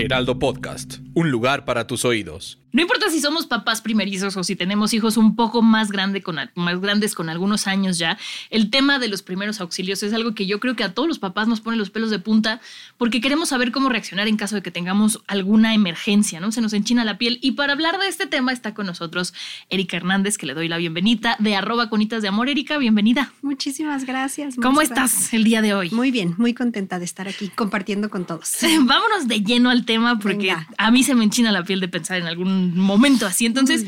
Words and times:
Heraldo 0.00 0.38
Podcast, 0.38 0.96
un 1.12 1.30
lugar 1.30 1.66
para 1.66 1.86
tus 1.86 2.06
oídos. 2.06 2.58
No 2.72 2.82
importa 2.82 3.10
si 3.10 3.20
somos 3.20 3.46
papás 3.46 3.82
primerizos 3.82 4.36
o 4.36 4.44
si 4.44 4.54
tenemos 4.54 4.94
hijos 4.94 5.16
un 5.16 5.34
poco 5.34 5.60
más, 5.60 5.90
grande 5.90 6.22
con, 6.22 6.38
más 6.54 6.80
grandes 6.80 7.16
con 7.16 7.28
algunos 7.28 7.66
años 7.66 7.98
ya, 7.98 8.16
el 8.48 8.70
tema 8.70 9.00
de 9.00 9.08
los 9.08 9.22
primeros 9.22 9.60
auxilios 9.60 10.04
es 10.04 10.12
algo 10.12 10.36
que 10.36 10.46
yo 10.46 10.60
creo 10.60 10.76
que 10.76 10.84
a 10.84 10.94
todos 10.94 11.08
los 11.08 11.18
papás 11.18 11.48
nos 11.48 11.60
pone 11.60 11.76
los 11.76 11.90
pelos 11.90 12.10
de 12.10 12.20
punta 12.20 12.60
porque 12.96 13.20
queremos 13.20 13.48
saber 13.48 13.72
cómo 13.72 13.88
reaccionar 13.88 14.28
en 14.28 14.36
caso 14.36 14.54
de 14.54 14.62
que 14.62 14.70
tengamos 14.70 15.20
alguna 15.26 15.74
emergencia, 15.74 16.38
¿no? 16.38 16.52
Se 16.52 16.60
nos 16.60 16.72
enchina 16.72 17.04
la 17.04 17.18
piel. 17.18 17.40
Y 17.42 17.52
para 17.52 17.72
hablar 17.72 17.98
de 17.98 18.06
este 18.06 18.28
tema 18.28 18.52
está 18.52 18.72
con 18.72 18.86
nosotros 18.86 19.34
Erika 19.68 19.96
Hernández, 19.96 20.38
que 20.38 20.46
le 20.46 20.54
doy 20.54 20.68
la 20.68 20.78
bienvenida 20.78 21.34
de 21.40 21.56
arroba 21.56 21.90
conitas 21.90 22.22
de 22.22 22.28
amor. 22.28 22.48
Erika, 22.48 22.78
bienvenida. 22.78 23.32
Muchísimas 23.42 24.06
gracias. 24.06 24.54
¿Cómo 24.62 24.80
estás 24.80 25.34
el 25.34 25.42
día 25.42 25.60
de 25.60 25.74
hoy? 25.74 25.90
Muy 25.90 26.12
bien, 26.12 26.36
muy 26.38 26.54
contenta 26.54 27.00
de 27.00 27.04
estar 27.04 27.26
aquí 27.26 27.48
compartiendo 27.48 28.10
con 28.10 28.26
todos. 28.26 28.58
Vámonos 28.80 29.26
de 29.26 29.40
lleno 29.40 29.70
al 29.70 29.84
tema 29.84 29.89
porque 30.20 30.48
Venga. 30.54 30.68
a 30.78 30.90
mí 30.90 31.02
se 31.04 31.14
me 31.14 31.24
enchina 31.24 31.52
la 31.52 31.64
piel 31.64 31.80
de 31.80 31.88
pensar 31.88 32.18
en 32.18 32.26
algún 32.26 32.78
momento 32.78 33.26
así. 33.26 33.46
Entonces, 33.46 33.84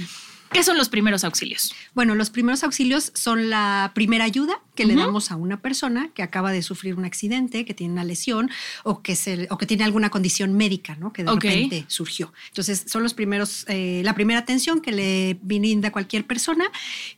¿qué 0.52 0.62
son 0.62 0.77
los 0.78 0.88
primeros 0.88 1.24
auxilios? 1.24 1.74
Bueno, 1.94 2.14
los 2.14 2.30
primeros 2.30 2.62
auxilios 2.64 3.12
son 3.14 3.50
la 3.50 3.92
primera 3.94 4.24
ayuda 4.24 4.54
que 4.74 4.86
le 4.86 4.94
damos 4.94 5.30
a 5.30 5.36
una 5.36 5.60
persona 5.60 6.10
que 6.14 6.22
acaba 6.22 6.50
de 6.50 6.62
sufrir 6.62 6.94
un 6.94 7.04
accidente, 7.04 7.64
que 7.64 7.74
tiene 7.74 7.92
una 7.92 8.04
lesión 8.04 8.50
o 8.84 9.02
que, 9.02 9.16
se, 9.16 9.46
o 9.50 9.58
que 9.58 9.66
tiene 9.66 9.84
alguna 9.84 10.10
condición 10.10 10.54
médica, 10.54 10.96
¿no? 10.96 11.12
Que 11.12 11.24
de 11.24 11.32
repente 11.32 11.84
surgió. 11.88 12.32
Entonces, 12.48 12.84
son 12.86 13.02
los 13.02 13.12
primeros, 13.12 13.66
eh, 13.68 14.00
la 14.04 14.14
primera 14.14 14.40
atención 14.40 14.80
que 14.80 14.92
le 14.92 15.38
brinda 15.42 15.92
cualquier 15.92 16.26
persona 16.26 16.64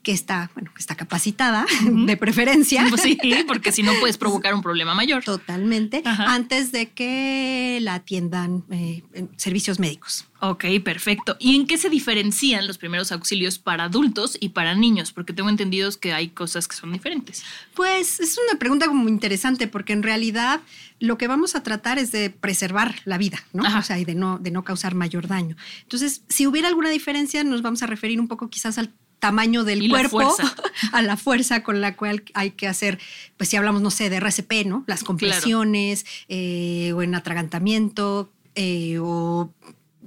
que 0.02 0.12
está, 0.12 0.50
bueno, 0.54 0.72
que 0.74 0.80
está 0.80 0.96
capacitada, 0.96 1.66
de 1.84 2.16
preferencia. 2.16 2.86
Pues 2.88 3.02
sí, 3.02 3.18
porque 3.46 3.70
si 3.70 3.82
no 3.82 3.92
puedes 4.00 4.18
provocar 4.18 4.54
un 4.54 4.62
problema 4.62 4.94
mayor. 4.94 5.22
Totalmente, 5.22 6.02
Ajá. 6.04 6.34
antes 6.34 6.72
de 6.72 6.90
que 6.90 7.78
la 7.82 7.94
atiendan 7.94 8.64
eh, 8.70 9.02
servicios 9.36 9.78
médicos. 9.78 10.26
Ok, 10.40 10.64
perfecto. 10.84 11.36
¿Y 11.38 11.56
en 11.56 11.66
qué 11.66 11.78
se 11.78 11.88
diferencian 11.88 12.66
los 12.66 12.76
primeros 12.76 13.12
auxilios 13.12 13.58
para 13.58 13.84
adultos 13.84 14.36
y 14.38 14.50
para 14.50 14.74
niños? 14.74 15.10
Porque 15.10 15.32
tengo 15.32 15.48
entendido 15.48 15.90
que 15.98 16.12
hay 16.12 16.28
cosas 16.28 16.68
que 16.68 16.76
son 16.76 16.92
diferentes. 16.92 17.43
Pues 17.74 18.20
es 18.20 18.38
una 18.38 18.58
pregunta 18.58 18.86
como 18.86 19.08
interesante 19.08 19.68
porque 19.68 19.92
en 19.92 20.02
realidad 20.02 20.60
lo 21.00 21.18
que 21.18 21.28
vamos 21.28 21.54
a 21.54 21.62
tratar 21.62 21.98
es 21.98 22.12
de 22.12 22.30
preservar 22.30 22.94
la 23.04 23.18
vida, 23.18 23.44
¿no? 23.52 23.64
Ajá. 23.64 23.80
O 23.80 23.82
sea, 23.82 23.98
y 23.98 24.04
de 24.04 24.14
no, 24.14 24.38
de 24.38 24.50
no 24.50 24.64
causar 24.64 24.94
mayor 24.94 25.26
daño. 25.26 25.56
Entonces, 25.82 26.22
si 26.28 26.46
hubiera 26.46 26.68
alguna 26.68 26.90
diferencia, 26.90 27.44
nos 27.44 27.62
vamos 27.62 27.82
a 27.82 27.86
referir 27.86 28.20
un 28.20 28.28
poco 28.28 28.48
quizás 28.48 28.78
al 28.78 28.92
tamaño 29.18 29.64
del 29.64 29.82
Y 29.82 29.88
cuerpo, 29.88 30.36
a 30.92 31.02
la 31.02 31.16
fuerza 31.16 31.62
con 31.62 31.80
la 31.80 31.96
cual 31.96 32.24
hay 32.34 32.50
que 32.50 32.68
hacer, 32.68 32.98
pues 33.38 33.48
si 33.48 33.56
hablamos, 33.56 33.80
no 33.80 33.90
sé, 33.90 34.10
de 34.10 34.16
RCP, 34.16 34.66
¿no? 34.66 34.84
Las 34.86 35.02
compresiones 35.02 36.04
eh, 36.28 36.92
o 36.94 37.02
en 37.02 37.14
atragantamiento 37.14 38.30
eh, 38.54 38.98
o 39.00 39.50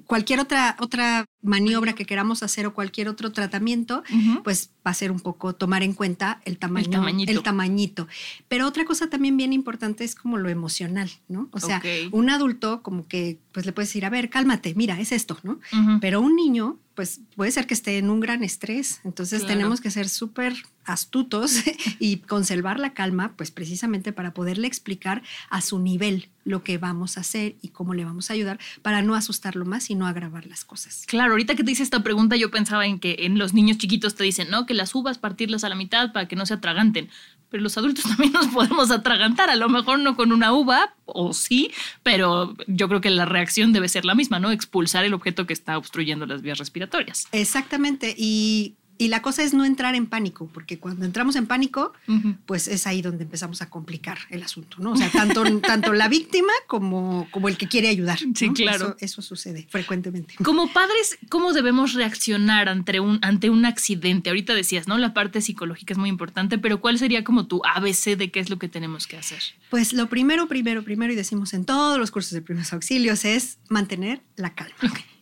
cualquier 0.07 0.39
otra, 0.39 0.75
otra 0.79 1.25
maniobra 1.41 1.93
que 1.93 2.05
queramos 2.05 2.41
hacer 2.43 2.65
o 2.65 2.73
cualquier 2.73 3.07
otro 3.09 3.31
tratamiento, 3.31 4.03
pues 4.43 4.71
va 4.85 4.91
a 4.91 4.93
ser 4.93 5.11
un 5.11 5.19
poco 5.19 5.53
tomar 5.53 5.83
en 5.83 5.93
cuenta 5.93 6.41
el 6.45 6.57
tamaño, 6.57 6.89
tamañito. 6.89 7.31
el 7.31 7.43
tamañito. 7.43 8.07
Pero 8.47 8.65
otra 8.67 8.85
cosa 8.85 9.09
también 9.09 9.37
bien 9.37 9.53
importante 9.53 10.03
es 10.03 10.15
como 10.15 10.37
lo 10.37 10.49
emocional, 10.49 11.11
¿no? 11.27 11.49
O 11.51 11.59
sea, 11.59 11.81
un 12.11 12.29
adulto 12.29 12.81
como 12.81 13.07
que 13.07 13.37
pues 13.51 13.65
le 13.65 13.73
puedes 13.73 13.89
decir, 13.89 14.05
a 14.05 14.09
ver, 14.09 14.29
cálmate, 14.29 14.73
mira, 14.75 14.99
es 14.99 15.11
esto, 15.11 15.37
¿no? 15.43 15.59
Pero 16.01 16.21
un 16.21 16.35
niño, 16.35 16.79
pues 16.95 17.19
puede 17.35 17.51
ser 17.51 17.67
que 17.67 17.73
esté 17.75 17.97
en 17.97 18.09
un 18.09 18.19
gran 18.19 18.43
estrés, 18.43 19.01
entonces 19.03 19.41
Claro. 19.41 19.55
tenemos 19.57 19.81
que 19.81 19.91
ser 19.91 20.09
súper 20.09 20.55
astutos 20.87 21.63
y 21.99 22.17
conservar 22.17 22.79
la 22.79 22.93
calma, 22.93 23.33
pues 23.35 23.51
precisamente 23.51 24.11
para 24.13 24.33
poderle 24.33 24.67
explicar 24.67 25.21
a 25.49 25.61
su 25.61 25.79
nivel 25.79 26.29
lo 26.47 26.63
que 26.63 26.77
vamos 26.77 27.17
a 27.17 27.21
hacer 27.21 27.55
y 27.61 27.69
cómo 27.69 27.93
le 27.93 28.05
vamos 28.05 28.29
a 28.29 28.33
ayudar 28.33 28.57
para 28.81 29.01
no 29.01 29.15
asustarlo 29.15 29.65
más 29.65 29.89
y 29.89 29.95
no 29.95 30.07
agravar 30.07 30.47
las 30.47 30.63
cosas. 30.63 31.03
Claro, 31.05 31.31
ahorita 31.31 31.55
que 31.55 31.63
te 31.63 31.71
hice 31.71 31.83
esta 31.83 32.03
pregunta, 32.03 32.37
yo 32.37 32.49
pensaba 32.49 32.85
en 32.85 32.99
que 32.99 33.17
en 33.19 33.37
los 33.37 33.53
niños 33.53 33.77
chiquitos 33.77 34.15
te 34.15 34.23
dicen, 34.23 34.49
no, 34.49 34.65
que 34.65 34.73
las 34.73 34.95
uvas 34.95 35.17
partirlas 35.17 35.65
a 35.65 35.69
la 35.69 35.75
mitad 35.75 36.13
para 36.13 36.27
que 36.27 36.37
no 36.37 36.45
se 36.45 36.53
atraganten. 36.53 37.09
Pero 37.49 37.63
los 37.63 37.77
adultos 37.77 38.03
también 38.07 38.31
nos 38.31 38.47
podemos 38.47 38.91
atragantar, 38.91 39.49
a 39.49 39.55
lo 39.55 39.67
mejor 39.67 39.99
no 39.99 40.15
con 40.15 40.31
una 40.31 40.53
uva, 40.53 40.95
o 41.05 41.33
sí, 41.33 41.71
pero 42.03 42.55
yo 42.67 42.87
creo 42.87 43.01
que 43.01 43.09
la 43.09 43.25
reacción 43.25 43.73
debe 43.73 43.89
ser 43.89 44.05
la 44.05 44.15
misma, 44.15 44.39
¿no? 44.39 44.51
Expulsar 44.51 45.03
el 45.03 45.13
objeto 45.13 45.45
que 45.45 45.53
está 45.53 45.77
obstruyendo 45.77 46.25
las 46.25 46.41
vías 46.41 46.57
respiratorias. 46.57 47.27
Exactamente, 47.33 48.15
y, 48.17 48.75
y 48.97 49.09
la 49.09 49.21
cosa 49.21 49.43
es 49.43 49.53
no 49.53 49.65
entrar 49.65 49.95
en 49.95 50.07
pánico, 50.07 50.49
porque 50.53 50.79
cuando 50.79 51.05
entramos 51.05 51.35
en 51.35 51.45
pánico, 51.45 51.93
pues 52.45 52.67
es 52.67 52.87
ahí 52.87 53.01
donde 53.01 53.23
empezamos 53.23 53.61
a 53.61 53.69
complicar 53.69 54.17
el 54.29 54.43
asunto, 54.43 54.77
¿no? 54.79 54.91
O 54.91 54.95
sea, 54.95 55.09
tanto, 55.09 55.43
tanto 55.61 55.93
la 55.93 56.07
víctima 56.07 56.51
como, 56.67 57.27
como 57.31 57.47
el 57.47 57.57
que 57.57 57.67
quiere 57.67 57.89
ayudar. 57.89 58.19
Sí, 58.35 58.49
claro. 58.53 58.95
Eso, 58.97 58.97
eso 58.99 59.21
sucede 59.21 59.67
frecuentemente. 59.69 60.35
Como 60.43 60.71
padres, 60.73 61.17
¿cómo 61.29 61.53
debemos 61.53 61.93
reaccionar 61.93 62.69
ante 62.69 62.99
un, 62.99 63.19
ante 63.21 63.49
un 63.49 63.65
accidente? 63.65 64.29
Ahorita 64.29 64.53
decías, 64.53 64.87
¿no? 64.87 64.97
La 64.97 65.13
parte 65.13 65.41
psicológica 65.41 65.93
es 65.93 65.97
muy 65.97 66.09
importante, 66.09 66.57
pero 66.57 66.81
¿cuál 66.81 66.97
sería 66.97 67.23
como 67.23 67.47
tu 67.47 67.61
ABC 67.65 68.17
de 68.17 68.31
qué 68.31 68.39
es 68.39 68.49
lo 68.49 68.57
que 68.57 68.69
tenemos 68.69 69.07
que 69.07 69.17
hacer? 69.17 69.39
Pues 69.69 69.93
lo 69.93 70.07
primero, 70.09 70.47
primero, 70.47 70.83
primero, 70.83 71.13
y 71.13 71.15
decimos 71.15 71.53
en 71.53 71.65
todos 71.65 71.97
los 71.97 72.11
cursos 72.11 72.31
de 72.31 72.41
primeros 72.41 72.73
auxilios, 72.73 73.25
es 73.25 73.59
mantener 73.69 74.21
la 74.35 74.53
calma. 74.53 74.75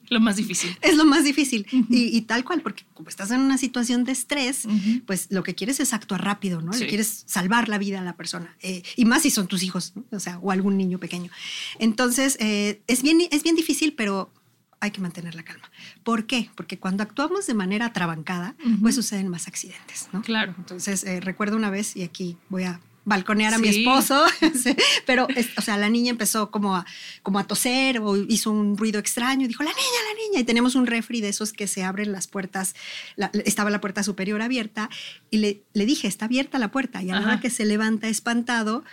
Lo 0.10 0.20
más 0.20 0.36
difícil. 0.36 0.78
Es 0.82 0.96
lo 0.96 1.06
más 1.06 1.24
difícil. 1.24 1.66
y, 1.90 2.16
y 2.18 2.22
tal 2.22 2.44
cual, 2.44 2.62
porque 2.62 2.84
como 2.94 3.10
estás 3.10 3.32
en 3.32 3.40
una 3.42 3.58
situación 3.58 4.04
de 4.04 4.12
estrés, 4.12 4.68
pues 5.06 5.28
lo 5.30 5.44
que 5.44 5.56
quieres 5.56 5.80
es 5.80 5.94
actuar 5.94 6.24
rápido, 6.24 6.62
¿no? 6.62 6.74
Sí. 6.74 6.82
Le 6.82 6.88
quieres 6.88 7.24
salvar 7.28 7.70
la 7.70 7.78
vida 7.78 8.00
a 8.00 8.04
la 8.04 8.16
persona. 8.16 8.56
eh, 8.62 8.84
y 8.96 9.06
más 9.06 9.24
si 9.24 9.32
son 9.32 9.48
tus 9.48 9.64
hijos, 9.64 9.94
¿no? 9.96 10.04
O 10.12 10.20
sea, 10.20 10.38
o 10.40 10.52
algún 10.52 10.78
niño 10.78 11.00
pequeño. 11.00 11.32
Entonces, 11.80 12.38
eh, 12.40 12.82
es, 12.88 13.02
bien, 13.02 13.20
es 13.32 13.44
bien 13.44 13.56
difícil, 13.56 13.94
pero 13.94 14.32
hay 14.80 14.92
que 14.92 15.02
mantener 15.02 15.36
la 15.36 15.44
calma. 15.44 15.72
¿Por 16.04 16.26
qué? 16.28 16.50
Porque 16.56 16.78
cuando 16.78 17.02
actuamos 17.04 17.48
de 17.48 17.54
manera 17.54 17.88
atrabancada, 17.88 18.56
Ujú. 18.66 18.82
pues 18.82 18.96
suceden 18.96 19.30
más 19.30 19.48
accidentes, 19.48 20.10
¿no? 20.14 20.22
Claro. 20.22 20.54
Entonces, 20.58 21.04
eh, 21.06 21.20
recuerdo 21.22 21.56
una 21.58 21.70
vez, 21.70 21.96
y 21.96 22.04
aquí 22.04 22.38
voy 22.50 22.64
a 22.64 22.80
balconear 23.06 23.54
a 23.54 23.58
mi 23.60 23.72
Sí. 23.72 23.80
esposo, 23.80 24.26
sí, 24.64 24.76
pero, 25.06 25.28
o 25.58 25.62
sea, 25.62 25.78
la 25.78 25.90
niña 25.90 26.10
empezó 26.12 26.52
como 26.52 26.76
a, 26.76 26.86
como 27.24 27.40
a 27.40 27.44
toser 27.46 28.00
o 28.00 28.18
hizo 28.18 28.52
un 28.52 28.78
ruido 28.78 29.00
extraño 29.00 29.46
y 29.46 29.48
dijo, 29.48 29.64
la 29.64 29.70
niña, 29.70 30.00
la 30.10 30.24
niña, 30.28 30.40
y 30.42 30.44
tenemos 30.44 30.76
un 30.76 30.88
refri 30.88 31.22
de 31.22 31.30
esos 31.30 31.54
que 31.54 31.68
se 31.68 31.84
abren 31.84 32.12
las 32.12 32.28
puertas, 32.28 32.76
la- 33.16 33.32
estaba 33.46 33.70
la 33.70 33.80
puerta 33.80 34.02
superior 34.04 34.42
abierta, 34.42 34.90
y 35.30 35.38
le, 35.38 35.62
le 35.74 35.86
dije, 35.86 36.08
está 36.08 36.26
abierta 36.26 36.58
la 36.60 36.72
puerta, 36.72 37.02
y 37.04 37.10
a 37.12 37.20
la 37.20 37.26
hora 37.26 37.40
que 37.40 37.50
se 37.50 37.66
levanta 37.66 38.08
espantado, 38.08 38.84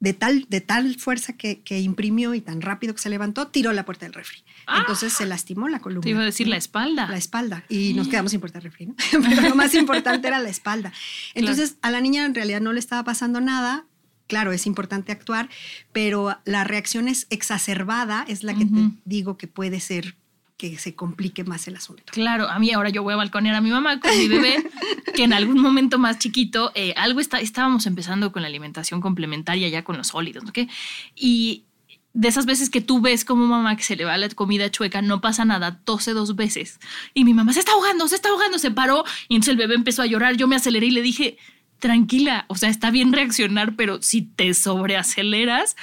de 0.00 0.12
tal, 0.12 0.46
de 0.48 0.60
tal 0.60 0.96
fuerza 0.96 1.32
que, 1.32 1.60
que 1.60 1.80
imprimió 1.80 2.34
y 2.34 2.40
tan 2.40 2.60
rápido 2.60 2.94
que 2.94 3.00
se 3.00 3.10
levantó, 3.10 3.48
tiró 3.48 3.72
la 3.72 3.84
puerta 3.84 4.06
del 4.06 4.14
refri. 4.14 4.44
Entonces 4.78 5.12
se 5.12 5.26
lastimó 5.26 5.68
la 5.68 5.80
columna. 5.80 6.02
Ah. 6.02 6.04
Te 6.04 6.10
iba 6.10 6.20
a 6.20 6.24
decir 6.24 6.46
la 6.46 6.56
espalda. 6.56 7.08
La 7.08 7.16
espalda. 7.16 7.64
Y 7.68 7.94
nos 7.94 8.08
quedamos 8.08 8.30
sin 8.30 8.40
puerta 8.40 8.58
de 8.58 8.64
refri, 8.64 8.86
¿no? 8.86 8.94
Pero 9.28 9.48
lo 9.48 9.54
más 9.54 9.74
importante 9.74 10.28
era 10.28 10.38
la 10.38 10.48
espalda. 10.48 10.92
Entonces, 11.34 11.76
a 11.82 11.90
la 11.90 12.00
niña 12.00 12.24
en 12.24 12.34
realidad 12.34 12.60
no 12.60 12.72
le 12.72 12.80
estaba 12.80 13.04
pasando 13.04 13.40
nada. 13.40 13.86
Claro, 14.26 14.52
es 14.52 14.66
importante 14.66 15.10
actuar, 15.10 15.48
pero 15.90 16.38
la 16.44 16.62
reacción 16.62 17.08
es 17.08 17.26
exacerbada, 17.30 18.26
es 18.28 18.42
la 18.42 18.52
que 18.52 18.66
te 18.66 18.90
digo 19.06 19.38
que 19.38 19.46
puede 19.46 19.80
ser 19.80 20.16
que 20.58 20.76
se 20.76 20.94
complique 20.94 21.44
más 21.44 21.68
el 21.68 21.76
asunto. 21.76 22.02
Claro, 22.06 22.48
a 22.50 22.58
mí 22.58 22.72
ahora 22.72 22.90
yo 22.90 23.04
voy 23.04 23.14
a 23.14 23.16
balconear 23.16 23.54
a 23.54 23.60
mi 23.60 23.70
mamá 23.70 24.00
con 24.00 24.10
mi 24.18 24.26
bebé, 24.26 24.56
que 25.14 25.22
en 25.22 25.32
algún 25.32 25.60
momento 25.62 25.98
más 25.98 26.18
chiquito, 26.18 26.72
eh, 26.74 26.92
algo 26.96 27.20
está, 27.20 27.40
estábamos 27.40 27.86
empezando 27.86 28.32
con 28.32 28.42
la 28.42 28.48
alimentación 28.48 29.00
complementaria 29.00 29.68
ya 29.68 29.84
con 29.84 29.96
los 29.96 30.08
sólidos, 30.08 30.44
¿no? 30.44 30.52
¿Qué? 30.52 30.68
Y 31.14 31.64
de 32.12 32.26
esas 32.26 32.44
veces 32.44 32.70
que 32.70 32.80
tú 32.80 33.00
ves 33.00 33.24
como 33.24 33.46
mamá 33.46 33.76
que 33.76 33.84
se 33.84 33.94
le 33.94 34.04
va 34.04 34.18
la 34.18 34.28
comida 34.30 34.68
chueca, 34.68 35.00
no 35.00 35.20
pasa 35.20 35.44
nada, 35.44 35.78
tose 35.84 36.12
dos 36.12 36.34
veces. 36.34 36.80
Y 37.14 37.24
mi 37.24 37.34
mamá 37.34 37.52
se 37.52 37.60
está 37.60 37.72
ahogando, 37.72 38.08
se 38.08 38.16
está 38.16 38.30
ahogando, 38.30 38.58
se 38.58 38.72
paró 38.72 39.04
y 39.28 39.36
entonces 39.36 39.52
el 39.52 39.58
bebé 39.58 39.76
empezó 39.76 40.02
a 40.02 40.06
llorar, 40.06 40.36
yo 40.36 40.48
me 40.48 40.56
aceleré 40.56 40.86
y 40.86 40.90
le 40.90 41.02
dije, 41.02 41.38
tranquila, 41.78 42.46
o 42.48 42.56
sea, 42.56 42.68
está 42.68 42.90
bien 42.90 43.12
reaccionar, 43.12 43.76
pero 43.76 44.02
si 44.02 44.22
te 44.22 44.52
sobreaceleras, 44.54 45.76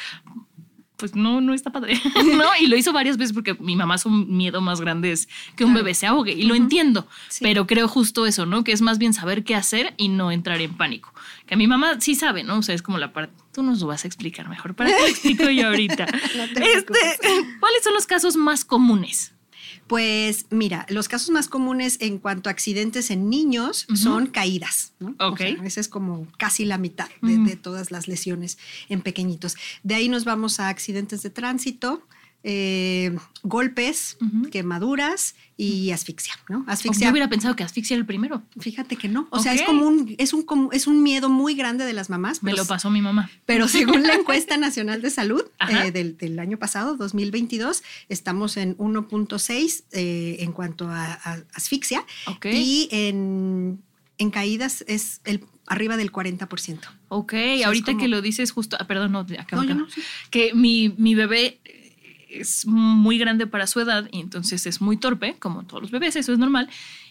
pues 0.98 1.16
no, 1.16 1.42
no 1.42 1.54
está 1.54 1.72
padre, 1.72 2.00
¿no? 2.38 2.46
Y 2.60 2.68
lo 2.68 2.78
hizo 2.78 2.94
varias 2.94 3.18
veces 3.18 3.34
porque 3.34 3.54
mi 3.56 3.76
mamá 3.76 3.98
su 3.98 4.10
miedo 4.10 4.62
más 4.62 4.82
grande 4.82 5.12
es 5.12 5.28
que 5.56 5.64
un 5.66 5.72
Claro. 5.72 5.84
bebé 5.84 5.94
se 5.96 6.08
ahogue 6.08 6.32
y 6.34 6.44
lo 6.44 6.56
entiendo, 6.56 7.08
Sí. 7.30 7.40
pero 7.44 7.68
creo 7.68 7.88
justo 7.88 8.26
eso, 8.26 8.46
¿no? 8.46 8.64
Que 8.64 8.72
es 8.72 8.82
más 8.82 8.98
bien 8.98 9.14
saber 9.14 9.44
qué 9.44 9.56
hacer 9.56 9.94
y 9.98 10.08
no 10.10 10.32
entrar 10.32 10.62
en 10.62 10.76
pánico. 10.76 11.14
Que 11.46 11.56
mi 11.56 11.68
mamá 11.68 12.00
sí 12.00 12.16
sabe, 12.16 12.44
¿no? 12.44 12.58
O 12.58 12.62
sea, 12.64 12.74
es 12.76 12.82
como 12.82 12.98
la 12.98 13.12
parte 13.14 13.34
Tú 13.54 13.64
nos 13.64 13.80
lo 13.80 13.88
vas 13.88 14.04
a 14.04 14.08
explicar 14.08 14.50
mejor. 14.50 14.76
¿Para 14.76 14.90
qué 14.90 15.00
lo 15.00 15.08
explico 15.08 15.50
yo 15.50 15.68
ahorita? 15.68 16.04
este, 16.34 16.94
¿Cuáles 17.60 17.84
son 17.84 17.94
los 17.94 18.06
casos 18.06 18.36
más 18.36 18.66
comunes? 18.66 19.34
Pues 19.88 20.48
mira, 20.50 20.86
los 20.90 21.08
casos 21.08 21.30
más 21.30 21.48
comunes 21.48 21.98
en 22.02 22.18
cuanto 22.18 22.50
a 22.50 22.52
accidentes 22.52 23.12
en 23.12 23.30
niños 23.30 23.86
son 23.94 24.28
caídas. 24.28 24.94
¿no? 25.00 25.16
Ok. 25.20 25.42
esa 25.64 25.80
es 25.80 25.88
como 25.88 26.28
casi 26.38 26.66
la 26.66 26.78
mitad 26.78 27.08
de, 27.22 27.38
de, 27.38 27.56
todas 27.56 27.92
las 27.92 28.08
lesiones 28.08 28.58
en 28.90 29.02
pequeñitos. 29.02 29.56
De 29.84 29.96
ahí 29.96 30.10
nos 30.10 30.26
vamos 30.26 30.60
a 30.60 30.70
accidentes 30.70 31.22
de 31.22 31.30
tránsito, 31.30 32.02
eh, 32.48 33.18
golpes, 33.42 34.18
quemaduras 34.52 35.34
y 35.58 35.90
asfixia, 35.90 36.34
¿no? 36.48 36.64
Asfixia. 36.68 37.08
Yo 37.08 37.12
hubiera 37.12 37.28
pensado 37.28 37.56
que 37.56 37.64
asfixia 37.64 37.96
era 37.96 38.02
el 38.02 38.06
primero. 38.06 38.44
Fíjate 38.60 38.98
que 38.98 39.10
no. 39.10 39.28
O 39.32 39.40
sea, 39.40 39.56
es 39.56 39.64
como 39.64 39.88
un, 39.88 40.14
es 40.20 40.32
un, 40.32 40.70
es 40.72 40.86
un 40.86 41.02
miedo 41.02 41.28
muy 41.28 41.56
grande 41.56 41.86
de 41.86 41.94
las 41.94 42.12
mamás. 42.12 42.44
Me 42.44 42.54
lo 42.54 42.64
pasó 42.66 42.92
mi 42.92 43.02
mamá. 43.02 43.32
Pero 43.48 43.68
según 43.68 44.04
la 44.04 44.14
encuesta 44.20 44.58
nacional 44.58 45.02
de 45.02 45.10
salud 45.10 45.44
eh, 45.68 45.92
del, 45.92 46.18
del, 46.18 46.38
año 46.38 46.60
pasado, 46.60 46.96
2022, 46.98 47.82
estamos 48.10 48.58
en 48.58 48.78
1.6 48.78 49.86
eh, 49.94 50.38
en 50.42 50.52
cuanto 50.52 50.88
a, 50.88 51.14
a 51.14 51.44
asfixia. 51.56 52.06
Okay. 52.28 52.56
Y 52.56 52.88
en, 52.92 53.82
en 54.20 54.30
caídas 54.30 54.86
es 54.88 55.20
el 55.24 55.44
arriba 55.66 55.98
del 55.98 56.12
40%. 56.12 56.80
Ok, 57.08 57.34
o 57.34 57.38
sea, 57.38 57.66
ahorita 57.66 57.94
como... 57.94 58.02
que 58.02 58.08
lo 58.08 58.22
dices 58.22 58.52
justo, 58.52 58.78
ah, 58.80 58.86
perdón, 58.86 59.14
no, 59.14 59.22
acá, 59.22 59.56
no, 59.56 59.62
acá. 59.64 59.74
No, 59.74 59.90
sí. 59.90 60.00
que 60.30 60.54
mi, 60.54 60.94
mi 61.00 61.16
bebé 61.16 61.60
es 62.42 62.66
muy 62.66 63.18
grande 63.18 63.48
para 63.48 63.68
su 63.68 63.80
edad 63.80 64.08
y 64.12 64.20
entonces 64.20 64.66
es 64.66 64.82
muy 64.82 64.98
torpe, 64.98 65.36
como 65.40 65.64
todos 65.64 65.84
los 65.84 65.92
bebés, 65.92 66.16
eso 66.16 66.34
es 66.34 66.40
normal, 66.40 66.70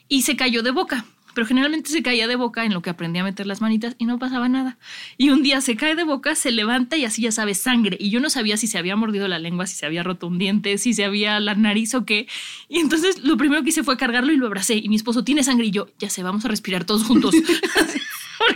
y 0.09 0.23
se 0.23 0.37
cayó 0.37 0.63
de 0.63 0.71
boca. 0.71 1.05
Pero 1.35 1.49
generalmente 1.49 1.91
se 1.91 2.03
caía 2.03 2.29
de 2.29 2.37
boca 2.37 2.65
en 2.65 2.73
lo 2.73 2.81
que 2.81 2.91
aprendí 2.91 3.19
a 3.19 3.25
meter 3.25 3.47
las 3.47 3.61
manitas 3.61 3.97
y 3.99 4.07
no 4.07 4.21
pasaba 4.21 4.49
nada. 4.49 4.79
Y 5.19 5.31
un 5.31 5.43
día 5.43 5.61
se 5.61 5.75
cae 5.75 5.97
de 5.97 6.05
boca, 6.05 6.37
se 6.37 6.53
levanta 6.53 6.97
y 6.97 7.05
así 7.05 7.23
ya 7.23 7.33
sabe 7.33 7.55
sangre. 7.55 7.97
Y 8.01 8.11
yo 8.11 8.21
no 8.21 8.31
sabía 8.31 8.57
si 8.57 8.69
se 8.69 8.79
había 8.79 8.95
mordido 8.95 9.27
la 9.27 9.41
lengua, 9.41 9.67
si 9.67 9.75
se 9.75 9.85
había 9.85 10.05
roto 10.05 10.29
un 10.29 10.39
diente, 10.39 10.79
si 10.79 10.95
se 10.95 11.05
había 11.05 11.41
la 11.41 11.57
nariz 11.57 11.95
o 11.97 12.05
qué. 12.05 12.29
Y 12.69 12.79
entonces 12.79 13.25
lo 13.25 13.37
primero 13.37 13.65
que 13.65 13.71
hice 13.71 13.83
fue 13.83 13.97
cargarlo 13.97 14.33
y 14.33 14.37
lo 14.37 14.47
abracé. 14.47 14.77
Y 14.77 14.89
mi 14.89 14.95
esposo 14.95 15.25
tiene 15.25 15.43
sangre 15.43 15.67
y 15.67 15.71
yo, 15.73 15.89
ya 15.99 16.09
sé, 16.09 16.23
vamos 16.23 16.45
a 16.45 16.49
respirar 16.49 16.85
todos 16.85 17.03
juntos. 17.03 17.35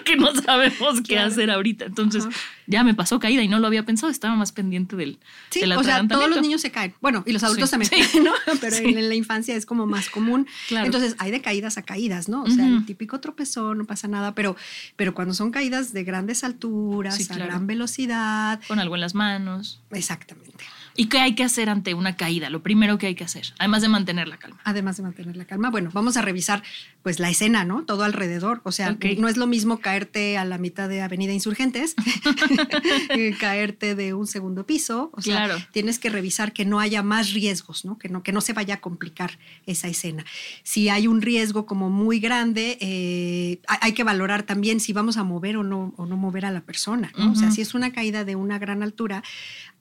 porque 0.09 0.17
no 0.17 0.43
sabemos 0.43 1.01
qué 1.03 1.15
claro. 1.15 1.29
hacer 1.29 1.51
ahorita. 1.51 1.87
Entonces, 1.87 2.25
Ajá. 2.25 2.37
ya 2.67 2.85
me 2.85 2.95
pasó 2.95 3.19
caída 3.19 3.43
y 3.43 3.49
no 3.49 3.59
lo 3.59 3.67
había 3.67 3.85
pensado, 3.85 4.11
estaba 4.11 4.35
más 4.37 4.53
pendiente 4.53 4.97
del, 4.97 5.19
sí, 5.51 5.61
del 5.61 5.73
o 5.73 5.83
sea, 5.83 6.07
todos 6.07 6.29
los 6.29 6.41
niños 6.41 6.61
se 6.61 6.71
caen. 6.71 6.95
Bueno, 7.01 7.23
y 7.27 7.33
los 7.33 7.43
adultos 7.43 7.71
sí, 7.71 7.79
también, 7.79 8.09
sí. 8.09 8.21
¿no? 8.25 8.33
Pero 8.61 8.77
sí. 8.77 8.85
en 8.85 9.09
la 9.09 9.15
infancia 9.15 9.55
es 9.57 9.67
como 9.67 9.87
más 9.87 10.09
común. 10.09 10.47
Claro. 10.69 10.87
Entonces, 10.87 11.17
hay 11.19 11.31
de 11.31 11.41
caídas 11.41 11.79
a 11.79 11.83
caídas, 11.83 12.29
¿no? 12.29 12.43
O 12.43 12.51
sea, 12.51 12.65
uh 12.65 12.69
-huh. 12.69 12.79
el 12.79 12.87
típico 12.87 13.21
tropezón, 13.21 13.79
no 13.79 13.85
pasa 13.85 14.09
nada, 14.09 14.35
pero, 14.35 14.57
pero 14.97 15.15
cuando 15.15 15.35
son 15.35 15.51
caídas 15.51 15.93
de 15.93 16.05
grandes 16.05 16.45
alturas, 16.45 17.19
claro. 17.27 17.45
a 17.45 17.47
gran 17.47 17.67
velocidad. 17.67 18.61
Con 18.69 18.79
algo 18.79 18.95
en 18.95 19.01
las 19.01 19.15
manos. 19.15 19.81
Exactamente. 19.91 20.65
¿Y 20.99 21.07
qué 21.07 21.21
hay 21.21 21.37
que 21.37 21.45
hacer 21.45 21.71
ante 21.71 21.95
una 21.95 22.17
caída? 22.17 22.51
Lo 22.51 22.61
primero 22.61 22.99
que 22.99 23.07
hay 23.07 23.15
que 23.15 23.23
hacer, 23.23 23.55
además 23.61 23.83
de 23.83 23.89
mantener 23.89 24.27
la 24.27 24.37
calma. 24.37 24.59
Además 24.65 24.97
de 24.97 25.05
mantener 25.05 25.37
la 25.37 25.45
calma. 25.45 25.71
Bueno, 25.71 25.91
vamos 25.93 26.17
a 26.17 26.23
revisar 26.23 26.65
pues 27.05 27.21
la 27.21 27.31
escena, 27.31 27.65
¿no? 27.65 27.85
Todo 27.85 28.03
alrededor. 28.03 28.63
O 28.65 28.73
sea, 28.73 28.91
okay. 28.91 29.17
no 29.17 29.29
es 29.29 29.37
lo 29.37 29.47
mismo 29.47 29.79
caerte 29.79 30.37
a 30.37 30.45
la 30.45 30.59
mitad 30.59 30.89
de 30.89 31.01
Avenida 31.01 31.33
Insurgentes, 31.33 31.95
caerte 33.39 33.95
de 33.95 34.13
un 34.13 34.27
segundo 34.27 34.67
piso. 34.67 35.13
O 35.15 35.23
sea, 35.23 35.47
claro. 35.47 35.65
tienes 35.71 36.01
que 36.01 36.11
revisar 36.11 36.53
que 36.53 36.65
no 36.65 36.81
haya 36.81 37.05
más 37.05 37.33
riesgos, 37.33 37.85
¿no? 37.85 37.97
Que 37.97 38.09
no, 38.09 38.25
que 38.25 38.33
no 38.33 38.41
se 38.41 38.53
vaya 38.53 38.75
a 38.75 38.81
complicar 38.81 39.39
esa 39.67 39.87
escena. 39.87 40.25
Si 40.65 40.89
hay 40.89 41.07
un 41.07 41.23
riesgo 41.23 41.65
como 41.65 41.91
muy 41.91 42.19
grande, 42.19 42.77
eh, 42.81 43.61
hay 43.69 43.93
que 43.93 44.03
valorar 44.03 44.43
también 44.43 44.81
si 44.81 44.93
vamos 44.93 45.17
a 45.17 45.23
mover 45.23 45.59
o 45.59 45.63
no, 45.63 45.95
o 45.97 46.07
no 46.07 46.17
mover 46.17 46.45
a 46.45 46.51
la 46.51 46.63
persona, 46.63 47.13
¿no? 47.17 47.27
Uh 47.27 47.29
-huh. 47.29 47.33
O 47.33 47.37
sea, 47.37 47.53
si 47.53 47.61
es 47.61 47.75
una 47.75 47.93
caída 47.93 48.25
de 48.25 48.35
una 48.35 48.59
gran 48.59 48.83
altura, 48.83 49.23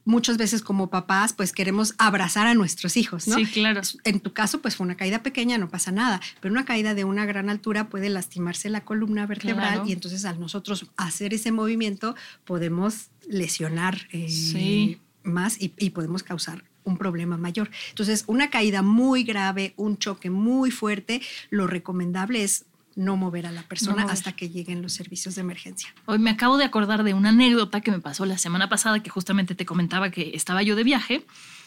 muchas 0.08 0.38
veces 0.38 0.62
como 0.62 0.90
papás, 0.90 1.34
pues 1.34 1.52
queremos 1.52 1.94
abrazar 1.98 2.48
a 2.48 2.54
nuestros 2.54 2.98
hijos, 2.98 3.28
¿no? 3.28 3.36
Sí, 3.36 3.46
claro. 3.46 3.82
En 4.06 4.20
tu 4.20 4.34
caso, 4.34 4.62
pues 4.62 4.76
fue 4.76 4.86
una 4.86 4.96
caída 4.96 5.22
pequeña, 5.22 5.58
no 5.58 5.70
pasa 5.70 5.92
nada, 5.92 6.22
pero 6.40 6.54
una 6.54 6.66
caída 6.66 6.96
de 6.96 7.04
una 7.04 7.26
gran 7.26 7.50
altura 7.50 7.90
puede 7.90 8.10
lastimarse 8.10 8.70
la 8.70 8.86
columna 8.86 9.28
vertebral 9.28 9.74
claro. 9.74 9.88
y 9.88 9.92
entonces 9.92 10.26
al 10.26 10.40
nosotros 10.40 10.88
hacer 10.96 11.34
ese 11.34 11.52
movimiento 11.52 12.16
podemos 12.46 13.10
lesionar 13.28 14.08
eh, 14.12 14.30
sí. 14.30 15.00
más 15.24 15.62
y, 15.62 15.74
y 15.78 15.90
podemos 15.92 16.24
causar 16.24 16.64
un 16.86 16.98
problema 16.98 17.36
mayor. 17.36 17.70
Entonces, 17.90 18.24
una 18.28 18.50
caída 18.50 18.82
muy 18.82 19.24
grave, 19.24 19.74
un 19.76 19.98
choque 19.98 20.30
muy 20.30 20.72
fuerte, 20.72 21.22
lo 21.50 21.68
recomendable 21.68 22.44
es 22.44 22.66
no 22.98 23.16
mover 23.16 23.46
a 23.46 23.52
la 23.52 23.62
persona 23.62 24.04
no 24.04 24.10
hasta 24.10 24.34
que 24.34 24.50
lleguen 24.50 24.82
los 24.82 24.94
servicios 24.94 25.36
de 25.36 25.42
emergencia. 25.42 25.94
Hoy 26.06 26.20
me 26.20 26.32
acabo 26.32 26.58
de 26.58 26.66
acordar 26.66 27.04
de 27.04 27.14
una 27.14 27.30
anécdota 27.30 27.80
que 27.80 27.92
me 27.92 28.00
pasó 28.00 28.26
la 28.26 28.38
semana 28.38 28.68
pasada 28.68 29.02
que 29.02 29.10
justamente 29.10 29.56
te 29.56 29.66
comentaba 29.66 30.10
que 30.10 30.32
estaba 30.34 30.64
yo 30.64 30.76
de 30.76 30.84
viaje. 30.84 31.24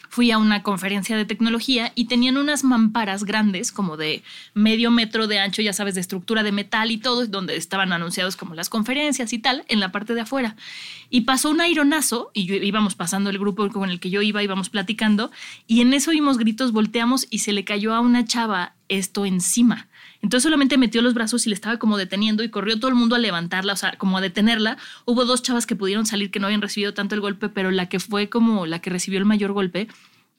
Fui 0.09 0.29
a 0.29 0.37
una 0.37 0.61
conferencia 0.61 1.15
de 1.15 1.23
tecnología 1.23 1.93
y 1.95 2.05
tenían 2.05 2.35
unas 2.35 2.65
mamparas 2.65 3.23
grandes, 3.23 3.71
como 3.71 3.95
de 3.95 4.23
medio 4.53 4.91
metro 4.91 5.25
de 5.25 5.39
ancho, 5.39 5.61
ya 5.61 5.71
sabes, 5.71 5.95
de 5.95 6.01
estructura 6.01 6.43
de 6.43 6.51
metal 6.51 6.91
y 6.91 6.97
todo, 6.97 7.25
donde 7.27 7.55
estaban 7.55 7.93
anunciados 7.93 8.35
como 8.35 8.53
las 8.53 8.67
conferencias 8.67 9.31
y 9.31 9.39
tal, 9.39 9.63
en 9.69 9.79
la 9.79 9.93
parte 9.93 10.13
de 10.13 10.19
afuera. 10.19 10.57
Y 11.09 11.21
pasó 11.21 11.49
un 11.49 11.61
aironazo, 11.61 12.29
y 12.33 12.45
yo, 12.45 12.55
íbamos 12.55 12.95
pasando 12.95 13.29
el 13.29 13.39
grupo 13.39 13.69
con 13.69 13.89
el 13.89 14.01
que 14.01 14.09
yo 14.09 14.21
iba, 14.21 14.43
íbamos 14.43 14.69
platicando, 14.69 15.31
y 15.65 15.79
en 15.79 15.93
eso 15.93 16.11
oímos 16.11 16.37
gritos, 16.37 16.73
volteamos 16.73 17.25
y 17.29 17.39
se 17.39 17.53
le 17.53 17.63
cayó 17.63 17.93
a 17.93 18.01
una 18.01 18.25
chava 18.25 18.75
esto 18.89 19.25
encima. 19.25 19.87
Entonces 20.21 20.43
solamente 20.43 20.77
metió 20.77 21.01
los 21.01 21.13
brazos 21.13 21.45
y 21.45 21.49
le 21.49 21.55
estaba 21.55 21.77
como 21.77 21.97
deteniendo 21.97 22.43
y 22.43 22.49
corrió 22.49 22.79
todo 22.79 22.89
el 22.89 22.95
mundo 22.95 23.15
a 23.15 23.19
levantarla, 23.19 23.73
o 23.73 23.75
sea, 23.75 23.93
como 23.97 24.17
a 24.17 24.21
detenerla. 24.21 24.77
Hubo 25.05 25.25
dos 25.25 25.41
chavas 25.41 25.65
que 25.65 25.75
pudieron 25.75 26.05
salir 26.05 26.29
que 26.29 26.39
no 26.39 26.47
habían 26.47 26.61
recibido 26.61 26.93
tanto 26.93 27.15
el 27.15 27.21
golpe, 27.21 27.49
pero 27.49 27.71
la 27.71 27.89
que 27.89 27.99
fue 27.99 28.29
como 28.29 28.65
la 28.65 28.79
que 28.79 28.89
recibió 28.89 29.19
el 29.19 29.25
mayor 29.25 29.51
golpe 29.51 29.87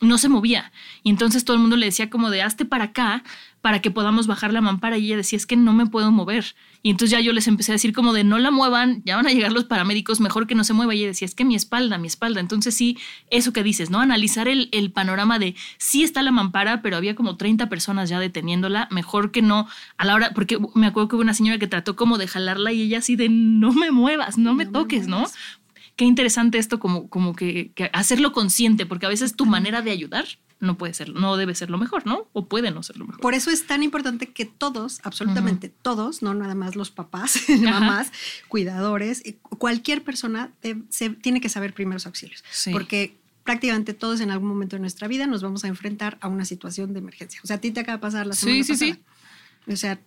no 0.02 0.19
se 0.19 0.28
movía. 0.28 0.72
Y 1.02 1.10
entonces 1.10 1.44
todo 1.44 1.54
el 1.54 1.60
mundo 1.60 1.76
le 1.76 1.87
decía 1.87 2.10
como 2.10 2.31
de 2.31 2.43
hazte 2.43 2.64
para 2.64 2.84
acá 2.84 3.22
para 3.62 3.81
que 3.81 3.93
podamos 3.93 4.26
bajar 4.26 4.52
la 4.52 4.60
mampara 4.60 4.99
y 4.99 5.06
ella 5.06 5.16
decía 5.16 5.37
es 5.37 5.46
que 5.46 5.56
no 5.56 5.72
me 5.72 5.87
puedo 5.87 6.10
mover. 6.10 6.56
Y 6.82 6.90
entonces 6.90 7.12
ya 7.12 7.20
yo 7.20 7.32
les 7.32 7.46
empecé 7.46 7.70
a 7.70 7.75
decir 7.76 7.93
como 7.93 8.12
de 8.12 8.25
no 8.25 8.40
la 8.40 8.50
muevan, 8.50 9.02
ya 9.04 9.14
van 9.14 9.28
a 9.28 9.31
llegar 9.31 9.52
los 9.52 9.64
paramédicos, 9.64 10.20
mejor 10.20 10.49
que 10.49 10.56
no 10.56 10.64
se 10.64 10.72
mueva. 10.72 10.94
Y 10.94 10.99
ella 10.99 11.06
decía 11.06 11.26
es 11.26 11.37
que 11.37 11.44
mi 11.44 11.54
espalda, 11.54 11.96
mi 11.96 12.08
espalda. 12.08 12.40
Entonces 12.40 12.75
sí, 12.75 12.99
eso 13.31 13.52
que 13.52 13.62
dices, 13.62 13.88
¿no? 13.88 14.00
Analizar 14.00 14.49
el, 14.49 14.69
el 14.72 14.90
panorama 14.90 15.38
de 15.38 15.54
sí 15.78 16.02
está 16.02 16.22
la 16.22 16.32
mampara, 16.32 16.82
pero 16.82 16.96
había 16.96 17.14
como 17.14 17.37
30 17.37 17.69
personas 17.69 18.10
ya 18.10 18.19
deteniéndola, 18.19 18.88
mejor 18.90 19.31
que 19.31 19.43
no 19.43 19.69
a 19.96 20.05
la 20.05 20.16
hora, 20.16 20.32
porque 20.34 20.58
me 20.75 20.88
acuerdo 20.88 21.08
que 21.08 21.16
hubo 21.16 21.22
una 21.22 21.34
señora 21.34 21.58
que 21.58 21.69
trató 21.69 21.94
como 21.94 22.19
de 22.19 22.26
jalarla 22.26 22.72
y 22.72 22.82
ella 22.82 22.98
así 22.98 23.14
de 23.14 23.28
no 23.28 23.72
me 23.72 23.93
muevas, 23.93 24.37
no 24.38 24.55
me 24.55 24.66
toques, 24.66 25.02
me 25.02 25.12
¿no? 25.12 25.26
Qué 25.96 26.04
interesante 26.04 26.58
esto 26.58 26.78
como, 26.78 27.08
como 27.08 27.34
que, 27.34 27.72
que 27.74 27.90
hacerlo 27.92 28.32
consciente, 28.32 28.86
porque 28.86 29.06
a 29.06 29.08
veces 29.08 29.36
tu 29.36 29.46
manera 29.46 29.82
de 29.82 29.90
ayudar 29.90 30.26
no 30.62 30.78
puede 30.78 30.94
ser, 30.94 31.12
no 31.12 31.36
debe 31.36 31.56
ser 31.56 31.70
lo 31.70 31.76
mejor, 31.76 32.06
¿no? 32.06 32.28
O 32.32 32.46
puede 32.46 32.70
no 32.70 32.84
ser 32.84 32.96
lo 32.96 33.05
mejor. 33.05 33.20
Por 33.20 33.34
eso 33.34 33.50
es 33.50 33.67
tan 33.67 33.82
importante 33.82 34.28
que 34.28 34.44
todos, 34.44 35.00
absolutamente 35.02 35.67
uh 35.67 35.70
-huh. 35.70 35.82
todos, 35.82 36.22
no 36.22 36.34
nada 36.34 36.55
más 36.55 36.76
los 36.76 36.93
papás, 36.93 37.36
mamás, 37.60 38.12
cuidadores, 38.46 39.24
cualquier 39.58 40.05
persona 40.05 40.52
se, 40.88 41.10
tiene 41.10 41.40
que 41.40 41.48
saber 41.48 41.74
primeros 41.74 42.06
auxilios. 42.06 42.44
Sí. 42.52 42.70
Porque 42.70 43.17
prácticamente 43.43 43.93
todos 43.93 44.20
en 44.20 44.31
algún 44.31 44.48
momento 44.48 44.76
de 44.76 44.81
nuestra 44.81 45.08
vida 45.08 45.26
nos 45.26 45.43
vamos 45.43 45.64
a 45.64 45.69
enfrentar 45.69 46.17
a 46.20 46.28
una 46.28 46.44
situación 46.44 46.93
de 46.93 47.00
emergencia. 47.00 47.40
O 47.43 47.46
sea, 47.48 47.56
a 47.56 47.60
ti 47.60 47.72
te 47.72 47.81
acaba 47.81 47.96
de 47.96 48.02
pasar 48.02 48.26
la 48.28 48.34
semana 48.34 48.62
sí, 48.62 48.72
pasada. 48.72 48.93
Sí, 48.93 49.02
sí. 49.67 49.72
O 49.72 49.76
sea, 49.76 50.00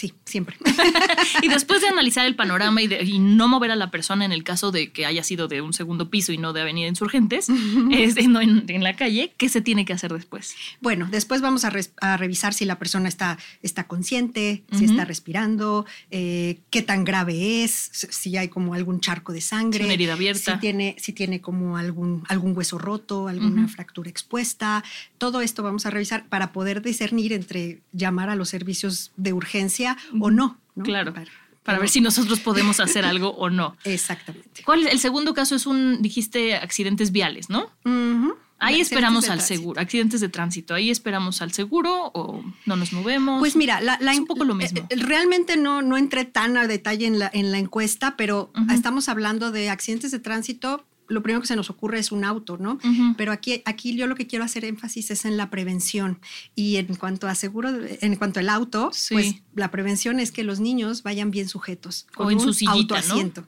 Sí, 0.00 0.14
siempre. 0.24 0.56
y 1.42 1.48
después 1.48 1.82
de 1.82 1.88
analizar 1.88 2.24
el 2.24 2.34
panorama 2.34 2.80
y, 2.80 2.86
de, 2.86 3.04
y, 3.04 3.18
no 3.18 3.48
mover 3.48 3.70
a 3.70 3.76
la 3.76 3.90
persona 3.90 4.24
en 4.24 4.32
el 4.32 4.44
caso 4.44 4.72
de 4.72 4.92
que 4.92 5.04
haya 5.04 5.22
sido 5.22 5.46
de 5.46 5.60
un 5.60 5.74
segundo 5.74 6.08
piso 6.08 6.32
y 6.32 6.38
no 6.38 6.54
de 6.54 6.62
Avenida 6.62 6.88
Insurgentes, 6.88 7.50
es, 7.90 8.26
no 8.26 8.40
en, 8.40 8.64
en, 8.68 8.82
la 8.82 8.96
calle, 8.96 9.34
¿qué 9.36 9.50
se 9.50 9.60
tiene 9.60 9.84
que 9.84 9.92
hacer 9.92 10.10
después? 10.14 10.54
Bueno, 10.80 11.06
después 11.10 11.42
vamos 11.42 11.66
a, 11.66 11.70
res, 11.70 11.92
a 12.00 12.16
revisar 12.16 12.54
si 12.54 12.64
la 12.64 12.78
persona 12.78 13.10
está, 13.10 13.36
está 13.60 13.88
consciente, 13.88 14.62
si 14.72 14.76
uh 14.76 14.80
-huh. 14.86 14.90
está 14.92 15.04
respirando, 15.04 15.84
eh, 16.10 16.60
qué 16.70 16.80
tan 16.80 17.04
grave 17.04 17.62
es, 17.62 17.90
si 17.92 18.38
hay 18.38 18.48
como 18.48 18.72
algún 18.72 19.00
charco 19.00 19.34
de 19.34 19.42
sangre. 19.42 19.80
Si 19.80 19.84
una 19.84 19.92
herida 19.92 20.14
abierta. 20.14 20.54
Si 20.54 20.60
tiene, 20.60 20.96
si 20.98 21.12
tiene 21.12 21.42
como 21.42 21.76
algún, 21.76 22.24
algún 22.28 22.56
hueso 22.56 22.78
roto, 22.78 23.28
alguna 23.28 23.64
uh 23.64 23.66
-huh. 23.66 23.68
fractura 23.68 24.08
expuesta. 24.08 24.82
Todo 25.18 25.42
esto 25.42 25.62
vamos 25.62 25.84
a 25.84 25.90
revisar 25.90 26.24
para 26.30 26.52
poder 26.52 26.80
discernir 26.80 27.34
entre 27.34 27.82
llamar 27.92 28.30
a 28.30 28.34
los 28.34 28.48
servicios 28.48 29.12
de 29.18 29.34
urgencia 29.34 29.89
o 30.20 30.30
no. 30.30 30.58
¿no? 30.74 30.84
Claro. 30.84 31.12
Para, 31.12 31.30
para 31.62 31.78
ver 31.78 31.88
si 31.88 32.00
nosotros 32.00 32.40
podemos 32.40 32.80
hacer 32.80 33.04
algo 33.04 33.30
o 33.30 33.50
no. 33.50 33.76
Exactamente. 33.84 34.62
¿Cuál 34.64 34.86
el 34.86 34.98
segundo 34.98 35.34
caso 35.34 35.54
es 35.54 35.66
un 35.66 36.02
dijiste 36.02 36.56
accidentes 36.56 37.12
viales, 37.12 37.50
¿no? 37.50 37.70
Uh 37.84 37.90
-huh. 37.90 38.34
Ahí 38.62 38.80
esperamos 38.80 39.30
al 39.30 39.40
seguro, 39.40 39.80
accidentes 39.80 40.20
de 40.20 40.28
tránsito. 40.28 40.74
Ahí 40.74 40.90
esperamos 40.90 41.40
al 41.40 41.50
seguro 41.50 42.10
o 42.12 42.44
no 42.66 42.76
nos 42.76 42.92
movemos. 42.92 43.40
Pues 43.40 43.56
mira, 43.56 43.80
la, 43.80 43.96
la, 44.02 44.12
es 44.12 44.18
un 44.18 44.26
poco 44.26 44.44
lo 44.44 44.54
mismo. 44.54 44.86
Eh, 44.90 44.96
realmente 44.96 45.56
no, 45.56 45.80
no 45.80 45.96
entré 45.96 46.26
tan 46.26 46.58
a 46.58 46.66
detalle 46.66 47.06
en 47.06 47.18
la, 47.18 47.30
en 47.32 47.52
la 47.52 47.58
encuesta, 47.58 48.16
pero 48.18 48.52
uh 48.54 48.60
-huh. 48.60 48.74
estamos 48.74 49.08
hablando 49.08 49.50
de 49.50 49.70
accidentes 49.70 50.10
de 50.10 50.18
tránsito 50.18 50.84
lo 51.10 51.22
primero 51.22 51.40
que 51.40 51.48
se 51.48 51.56
nos 51.56 51.70
ocurre 51.70 51.98
es 51.98 52.12
un 52.12 52.24
auto, 52.24 52.56
¿no? 52.56 52.78
Pero 53.16 53.32
aquí, 53.32 53.62
aquí 53.64 53.94
yo 53.96 54.06
lo 54.06 54.14
que 54.14 54.26
quiero 54.26 54.44
hacer 54.44 54.64
énfasis 54.64 55.10
es 55.10 55.24
en 55.24 55.36
la 55.36 55.50
prevención. 55.50 56.20
Y 56.54 56.76
en 56.76 56.94
cuanto 56.94 57.26
a 57.26 57.34
seguro, 57.34 57.70
en 58.00 58.16
cuanto 58.16 58.40
al 58.40 58.48
auto, 58.48 58.90
pues 59.10 59.34
la 59.54 59.70
prevención 59.70 60.20
es 60.20 60.30
que 60.30 60.44
los 60.44 60.60
niños 60.60 61.02
vayan 61.02 61.30
bien 61.30 61.48
sujetos. 61.48 62.06
Con 62.14 62.28
o 62.28 62.30
en 62.30 62.40
su 62.40 62.52
sillita, 62.52 62.96
autoasiento. 62.96 63.44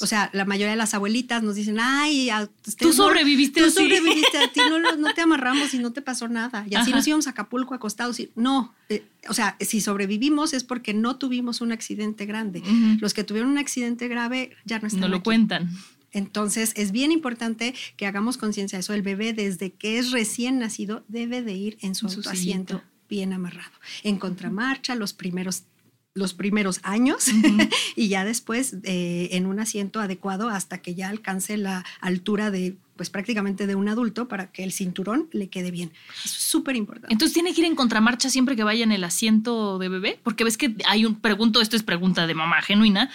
O 0.00 0.06
sea, 0.06 0.30
la 0.32 0.44
mayoría 0.44 0.70
de 0.70 0.76
las 0.76 0.94
abuelitas 0.94 1.42
nos 1.42 1.56
dicen, 1.56 1.78
ay, 1.80 2.30
tú 2.78 2.92
sobreviviste 2.92 3.60
Tú 3.60 3.70
sobreviviste, 3.70 4.38
a 4.38 4.52
ti 4.52 4.60
no, 4.70 5.12
te 5.12 5.20
amarramos 5.22 5.74
y 5.74 5.78
no 5.78 5.92
te 5.92 6.02
pasó 6.02 6.28
nada. 6.28 6.64
Y 6.70 6.76
así 6.76 6.92
nos 6.92 7.06
íbamos 7.06 7.26
a 7.26 7.30
Acapulco 7.30 7.74
acostados. 7.74 8.20
Y, 8.20 8.30
no, 8.36 8.72
eh, 8.88 9.04
o 9.28 9.34
sea, 9.34 9.56
si 9.60 9.80
sobrevivimos 9.80 10.52
es 10.52 10.62
porque 10.62 10.94
no 10.94 11.16
tuvimos 11.16 11.60
un 11.60 11.72
accidente 11.72 12.26
grande. 12.26 12.62
Los 13.00 13.12
que 13.12 13.24
tuvieron 13.24 13.50
un 13.50 13.58
accidente 13.58 14.06
grave 14.06 14.56
ya 14.64 14.78
no 14.78 14.86
están 14.86 15.00
No 15.00 15.08
lo 15.08 15.22
cuentan. 15.22 15.68
Entonces 16.16 16.72
es 16.76 16.92
bien 16.92 17.12
importante 17.12 17.74
que 17.96 18.06
hagamos 18.06 18.38
conciencia 18.38 18.78
de 18.78 18.80
eso. 18.80 18.94
El 18.94 19.02
bebé 19.02 19.34
desde 19.34 19.72
que 19.72 19.98
es 19.98 20.12
recién 20.12 20.58
nacido 20.58 21.04
debe 21.08 21.42
de 21.42 21.52
ir 21.52 21.78
en 21.82 21.94
su, 21.94 22.06
asiento 22.06 22.82
bien 23.08 23.34
amarrado, 23.34 23.72
en 24.02 24.18
contramarcha 24.18 24.94
los 24.94 25.12
primeros 25.12 25.64
los 26.14 26.32
primeros 26.32 26.80
años 26.82 27.26
y 27.96 28.08
ya 28.08 28.24
después 28.24 28.76
eh, 28.84 29.28
en 29.32 29.44
un 29.44 29.60
asiento 29.60 30.00
adecuado 30.00 30.48
hasta 30.48 30.78
que 30.78 30.94
ya 30.94 31.10
alcance 31.10 31.58
la 31.58 31.84
altura 32.00 32.50
de 32.50 32.74
pues 32.96 33.10
prácticamente 33.10 33.66
de 33.66 33.74
un 33.74 33.88
adulto 33.88 34.26
para 34.26 34.50
que 34.50 34.64
el 34.64 34.72
cinturón 34.72 35.28
le 35.32 35.48
quede 35.48 35.70
bien. 35.70 35.92
es 36.24 36.30
súper 36.30 36.76
importante. 36.76 37.12
Entonces 37.12 37.34
tiene 37.34 37.52
que 37.52 37.60
ir 37.60 37.66
en 37.66 37.76
contramarcha 37.76 38.30
siempre 38.30 38.56
que 38.56 38.64
vaya 38.64 38.84
en 38.84 38.92
el 38.92 39.04
asiento 39.04 39.78
de 39.78 39.90
bebé, 39.90 40.18
porque 40.22 40.44
ves 40.44 40.56
que 40.56 40.74
hay 40.86 41.04
un 41.04 41.16
pregunto, 41.16 41.60
esto 41.60 41.76
es 41.76 41.82
pregunta 41.82 42.26
de 42.26 42.34
mamá 42.34 42.62
genuina, 42.62 43.10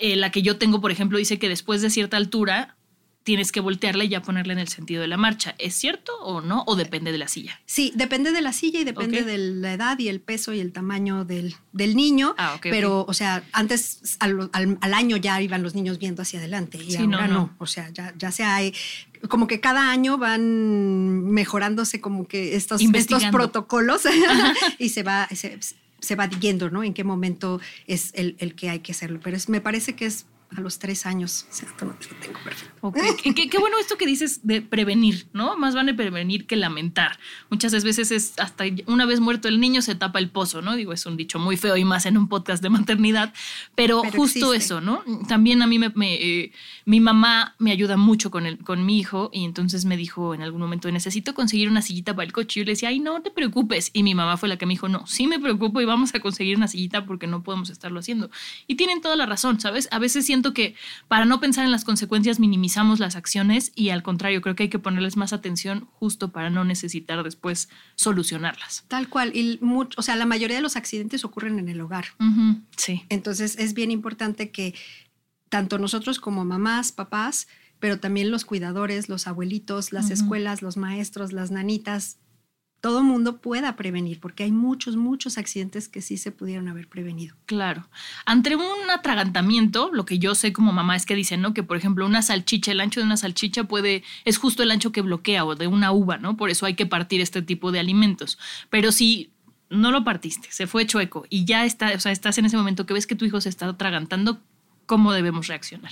eh, 0.00 0.16
la 0.16 0.30
que 0.30 0.42
yo 0.42 0.58
tengo, 0.58 0.80
por 0.80 0.90
ejemplo, 0.90 1.18
dice 1.18 1.38
que 1.38 1.48
después 1.48 1.82
de 1.82 1.90
cierta 1.90 2.16
altura 2.16 2.76
tienes 3.24 3.52
que 3.52 3.60
voltearla 3.60 4.04
y 4.04 4.08
ya 4.08 4.22
ponerla 4.22 4.52
en 4.52 4.58
el 4.58 4.68
sentido 4.68 5.00
de 5.00 5.06
la 5.06 5.16
marcha. 5.16 5.54
¿Es 5.58 5.74
cierto 5.74 6.12
o 6.22 6.40
no? 6.40 6.64
¿O 6.66 6.76
depende 6.76 7.12
de 7.12 7.18
la 7.18 7.28
silla? 7.28 7.60
Sí, 7.66 7.92
depende 7.94 8.32
de 8.32 8.42
la 8.42 8.52
silla 8.52 8.80
y 8.80 8.84
depende 8.84 9.22
de 9.22 9.38
la 9.38 9.74
edad 9.74 9.98
y 9.98 10.08
el 10.08 10.20
peso 10.20 10.52
y 10.52 10.60
el 10.60 10.72
tamaño 10.72 11.24
del, 11.24 11.54
del 11.72 11.94
niño. 11.94 12.34
Ah, 12.36 12.58
pero, 12.62 13.04
o 13.06 13.14
sea, 13.14 13.44
antes 13.52 14.16
al, 14.18 14.50
año 14.80 15.16
ya 15.16 15.40
iban 15.40 15.62
los 15.62 15.74
niños 15.74 15.98
viendo 15.98 16.22
hacia 16.22 16.40
adelante 16.40 16.78
y 16.82 16.96
ahora 16.96 17.28
no, 17.28 17.54
O 17.58 17.66
sea, 17.66 17.90
ya, 17.90 18.12
ya 18.16 18.32
se 18.32 18.44
hay 18.44 18.74
como 19.28 19.46
que 19.46 19.60
cada 19.60 19.92
año 19.92 20.18
van 20.18 21.30
mejorándose 21.30 22.00
como 22.00 22.26
que 22.26 22.56
estos, 22.56 22.82
estos 22.82 23.24
protocolos 23.26 24.02
y 24.80 24.88
se 24.88 25.04
va, 25.04 25.28
se, 25.28 25.60
va 26.16 26.26
viendo, 26.26 26.70
¿no? 26.70 26.82
En 26.82 26.94
qué 26.94 27.04
momento 27.04 27.60
es 27.86 28.10
el, 28.14 28.36
el 28.38 28.54
que 28.54 28.70
hay 28.70 28.80
que 28.80 28.92
hacerlo. 28.92 29.20
Pero 29.22 29.36
es, 29.36 29.48
me 29.48 29.60
parece 29.60 29.94
que 29.94 30.06
es 30.06 30.26
a 30.56 30.60
los 30.60 30.78
tres 30.78 31.06
años. 31.06 31.46
O 31.50 31.54
sea, 31.54 31.68
lo 31.80 31.94
tengo 32.20 32.38
perfecto. 32.44 33.50
qué, 33.50 33.58
bueno 33.58 33.78
esto 33.78 33.96
que 33.96 34.06
dices 34.06 34.40
de 34.42 34.60
prevenir, 34.60 35.26
¿no? 35.32 35.56
Más 35.56 35.74
vale 35.74 35.94
prevenir 35.94 36.46
que 36.46 36.56
lamentar. 36.56 37.18
Muchas 37.50 37.84
veces 37.84 38.10
es 38.10 38.34
hasta 38.38 38.64
una 38.86 39.06
vez 39.06 39.20
muerto 39.20 39.48
el 39.48 39.60
niño 39.60 39.82
se 39.82 39.94
tapa 39.94 40.18
el 40.18 40.30
pozo, 40.30 40.62
¿no? 40.62 40.76
Digo, 40.76 40.92
es 40.92 41.06
un 41.06 41.16
dicho 41.16 41.38
muy 41.38 41.56
feo 41.56 41.76
y 41.76 41.84
más 41.84 42.06
en 42.06 42.18
un 42.18 42.28
podcast 42.28 42.62
de 42.62 42.70
maternidad, 42.70 43.32
pero, 43.74 44.02
justo 44.14 44.54
eso, 44.54 44.80
¿no? 44.80 45.02
También 45.28 45.62
a 45.62 45.66
mí 45.66 45.78
me, 45.78 45.92
eh, 45.98 46.52
mi 46.84 47.00
mamá 47.00 47.54
me 47.58 47.72
ayuda 47.72 47.96
mucho 47.96 48.30
con, 48.30 48.46
el, 48.46 48.58
con 48.58 48.84
mi 48.84 48.98
hijo 48.98 49.30
y 49.32 49.44
entonces 49.44 49.84
me 49.84 49.96
dijo 49.96 50.34
en 50.34 50.42
algún 50.42 50.60
momento, 50.60 50.90
necesito 50.90 51.34
conseguir 51.34 51.68
una 51.68 51.82
sillita 51.82 52.14
para 52.14 52.26
el 52.26 52.32
coche. 52.32 52.60
Y 52.60 52.62
yo 52.62 52.66
le 52.66 52.72
decía, 52.72 52.88
ay, 52.88 53.00
no 53.00 53.22
te 53.22 53.30
preocupes. 53.30 53.90
Y 53.92 54.02
mi 54.02 54.14
mamá 54.14 54.36
fue 54.36 54.48
la 54.48 54.56
que 54.56 54.66
me 54.66 54.74
dijo, 54.74 54.88
no, 54.88 55.06
sí 55.06 55.26
me 55.26 55.38
preocupo 55.38 55.80
y 55.80 55.84
vamos 55.84 56.14
a 56.14 56.20
conseguir 56.20 56.56
una 56.56 56.68
sillita 56.68 57.06
porque 57.06 57.26
no 57.26 57.42
podemos 57.42 57.70
estarlo 57.70 58.00
haciendo. 58.00 58.30
Y 58.66 58.76
tienen 58.76 59.00
toda 59.00 59.16
la 59.16 59.26
razón, 59.26 59.60
¿sabes? 59.60 59.88
A 59.90 59.98
veces 59.98 60.26
siento 60.26 60.54
que 60.54 60.74
para 61.08 61.24
no 61.24 61.40
pensar 61.40 61.64
en 61.64 61.70
las 61.70 61.84
consecuencias 61.84 62.40
minimizamos 62.40 62.98
las 62.98 63.16
acciones 63.16 63.72
y 63.74 63.90
al 63.90 64.02
contrario, 64.02 64.40
creo 64.40 64.54
que 64.54 64.64
hay 64.64 64.68
que 64.68 64.78
ponerles 64.78 65.16
más 65.16 65.32
atención 65.32 65.88
justo 65.92 66.32
para 66.32 66.50
no 66.50 66.64
necesitar 66.64 67.22
después 67.22 67.68
solucionarlas. 67.94 68.84
Tal 68.88 69.08
cual. 69.08 69.34
Y 69.34 69.58
mucho, 69.60 69.98
o 69.98 70.02
sea, 70.02 70.16
la 70.16 70.26
mayoría 70.26 70.56
de 70.56 70.62
los 70.62 70.76
accidentes 70.76 71.24
ocurren 71.24 71.58
en 71.58 71.68
el 71.68 71.80
hogar. 71.80 72.06
sí. 72.76 73.04
Entonces 73.08 73.56
es 73.58 73.74
bien 73.74 73.90
importante 73.90 74.50
que 74.50 74.74
tanto 75.52 75.76
nosotros 75.76 76.18
como 76.18 76.46
mamás, 76.46 76.92
papás, 76.92 77.46
pero 77.78 78.00
también 78.00 78.30
los 78.30 78.46
cuidadores, 78.46 79.10
los 79.10 79.26
abuelitos, 79.26 79.92
las 79.92 80.08
escuelas, 80.08 80.62
los 80.62 80.78
maestros, 80.78 81.34
las 81.34 81.50
nanitas, 81.50 82.16
todo 82.80 83.02
mundo 83.02 83.42
pueda 83.42 83.76
prevenir, 83.76 84.18
porque 84.18 84.44
hay 84.44 84.50
muchos, 84.50 84.96
muchos 84.96 85.36
accidentes 85.36 85.90
que 85.90 86.00
sí 86.00 86.16
se 86.16 86.32
pudieron 86.32 86.68
haber 86.68 86.88
prevenido. 86.88 87.36
Claro. 87.44 87.86
Ante 88.24 88.56
un 88.56 88.90
atragantamiento, 88.90 89.90
lo 89.92 90.06
que 90.06 90.18
yo 90.18 90.34
sé 90.34 90.54
como 90.54 90.72
mamá 90.72 90.96
es 90.96 91.04
que 91.04 91.14
dicen, 91.14 91.42
¿no? 91.42 91.52
Que 91.52 91.62
por 91.62 91.76
ejemplo 91.76 92.06
una 92.06 92.22
salchicha, 92.22 92.72
el 92.72 92.80
ancho 92.80 93.00
de 93.00 93.06
una 93.06 93.18
salchicha 93.18 93.64
puede, 93.64 94.04
es 94.24 94.38
justo 94.38 94.62
el 94.62 94.70
ancho 94.70 94.90
que 94.90 95.02
bloquea 95.02 95.44
o 95.44 95.54
de 95.54 95.66
una 95.66 95.92
uva, 95.92 96.16
¿no? 96.16 96.38
Por 96.38 96.48
eso 96.48 96.64
hay 96.64 96.76
que 96.76 96.86
partir 96.86 97.20
este 97.20 97.42
tipo 97.42 97.72
de 97.72 97.78
alimentos. 97.78 98.38
Pero 98.70 98.90
si 98.90 99.32
no 99.68 99.90
lo 99.90 100.02
partiste, 100.02 100.48
se 100.50 100.66
fue 100.66 100.86
chueco 100.86 101.26
y 101.28 101.44
ya 101.44 101.66
está, 101.66 101.92
o 101.94 102.00
sea, 102.00 102.10
estás 102.10 102.38
en 102.38 102.46
ese 102.46 102.56
momento 102.56 102.86
que 102.86 102.94
ves 102.94 103.06
que 103.06 103.16
tu 103.16 103.26
hijo 103.26 103.42
se 103.42 103.50
está 103.50 103.68
atragantando, 103.68 104.40
¿cómo 104.92 105.14
debemos 105.14 105.46
reaccionar? 105.46 105.90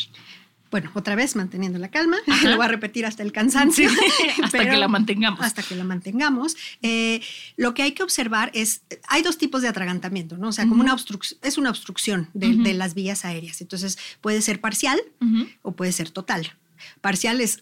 bueno, 0.71 0.91
otra 0.93 1.15
vez 1.15 1.37
manteniendo 1.37 1.79
la 1.79 1.91
calma, 1.91 2.19
lo 2.45 2.57
voy 2.57 2.67
a 2.67 2.69
repetir 2.69 3.07
hasta 3.07 3.23
el 3.23 3.33
cansancio. 3.33 3.89
hasta 4.45 4.59
que 4.59 4.77
la 4.77 4.89
mantengamos. 4.89 5.41
Hasta 5.41 5.63
que 5.63 5.75
la 5.75 5.85
mantengamos. 5.85 6.55
Eh, 6.83 7.23
lo 7.57 7.73
que 7.73 7.83
hay 7.83 7.93
que 7.93 8.03
observar 8.03 8.51
es, 8.53 8.83
hay 9.09 9.23
dos 9.23 9.39
tipos 9.39 9.63
de 9.63 9.69
atragantamiento, 9.69 10.37
¿no? 10.37 10.49
O 10.49 10.53
sea, 10.53 10.69
como 10.69 10.83
una 10.83 10.93
obstrucción, 10.93 11.41
es 11.43 11.57
una 11.57 11.71
obstrucción 11.71 12.29
de, 12.35 12.75
las 12.75 12.93
vías 12.93 13.25
aéreas. 13.25 13.63
Entonces, 13.63 13.99
puede 14.21 14.43
ser 14.43 14.61
parcial 14.61 15.01
o 15.63 15.73
puede 15.73 15.93
ser 15.93 16.11
total. 16.11 16.53
Parcial 17.01 17.41
es, 17.41 17.59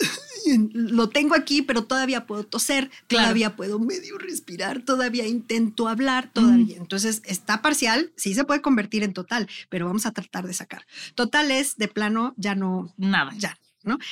lo 0.72 1.08
tengo 1.08 1.34
aquí, 1.34 1.62
pero 1.62 1.84
todavía 1.84 2.26
puedo 2.26 2.44
toser, 2.44 2.90
todavía 3.06 3.56
puedo 3.56 3.78
medio 3.78 4.18
respirar, 4.18 4.82
todavía 4.82 5.26
intento 5.26 5.88
hablar, 5.88 6.30
todavía. 6.32 6.76
Entonces, 6.76 7.22
está 7.25 7.62
parcial, 7.62 8.12
sí 8.16 8.34
se 8.34 8.44
puede 8.44 8.62
convertir 8.62 9.02
en 9.02 9.12
total, 9.12 9.48
pero 9.68 9.87
vamos 9.87 10.06
a 10.06 10.12
tratar 10.12 10.46
de 10.46 10.54
sacar. 10.54 10.87
Total 11.14 11.50
es, 11.50 11.76
de 11.76 11.88
plano, 11.88 12.34
ya 12.37 12.54
no. 12.54 12.92
Nada. 12.96 13.32
Ya, 13.38 13.58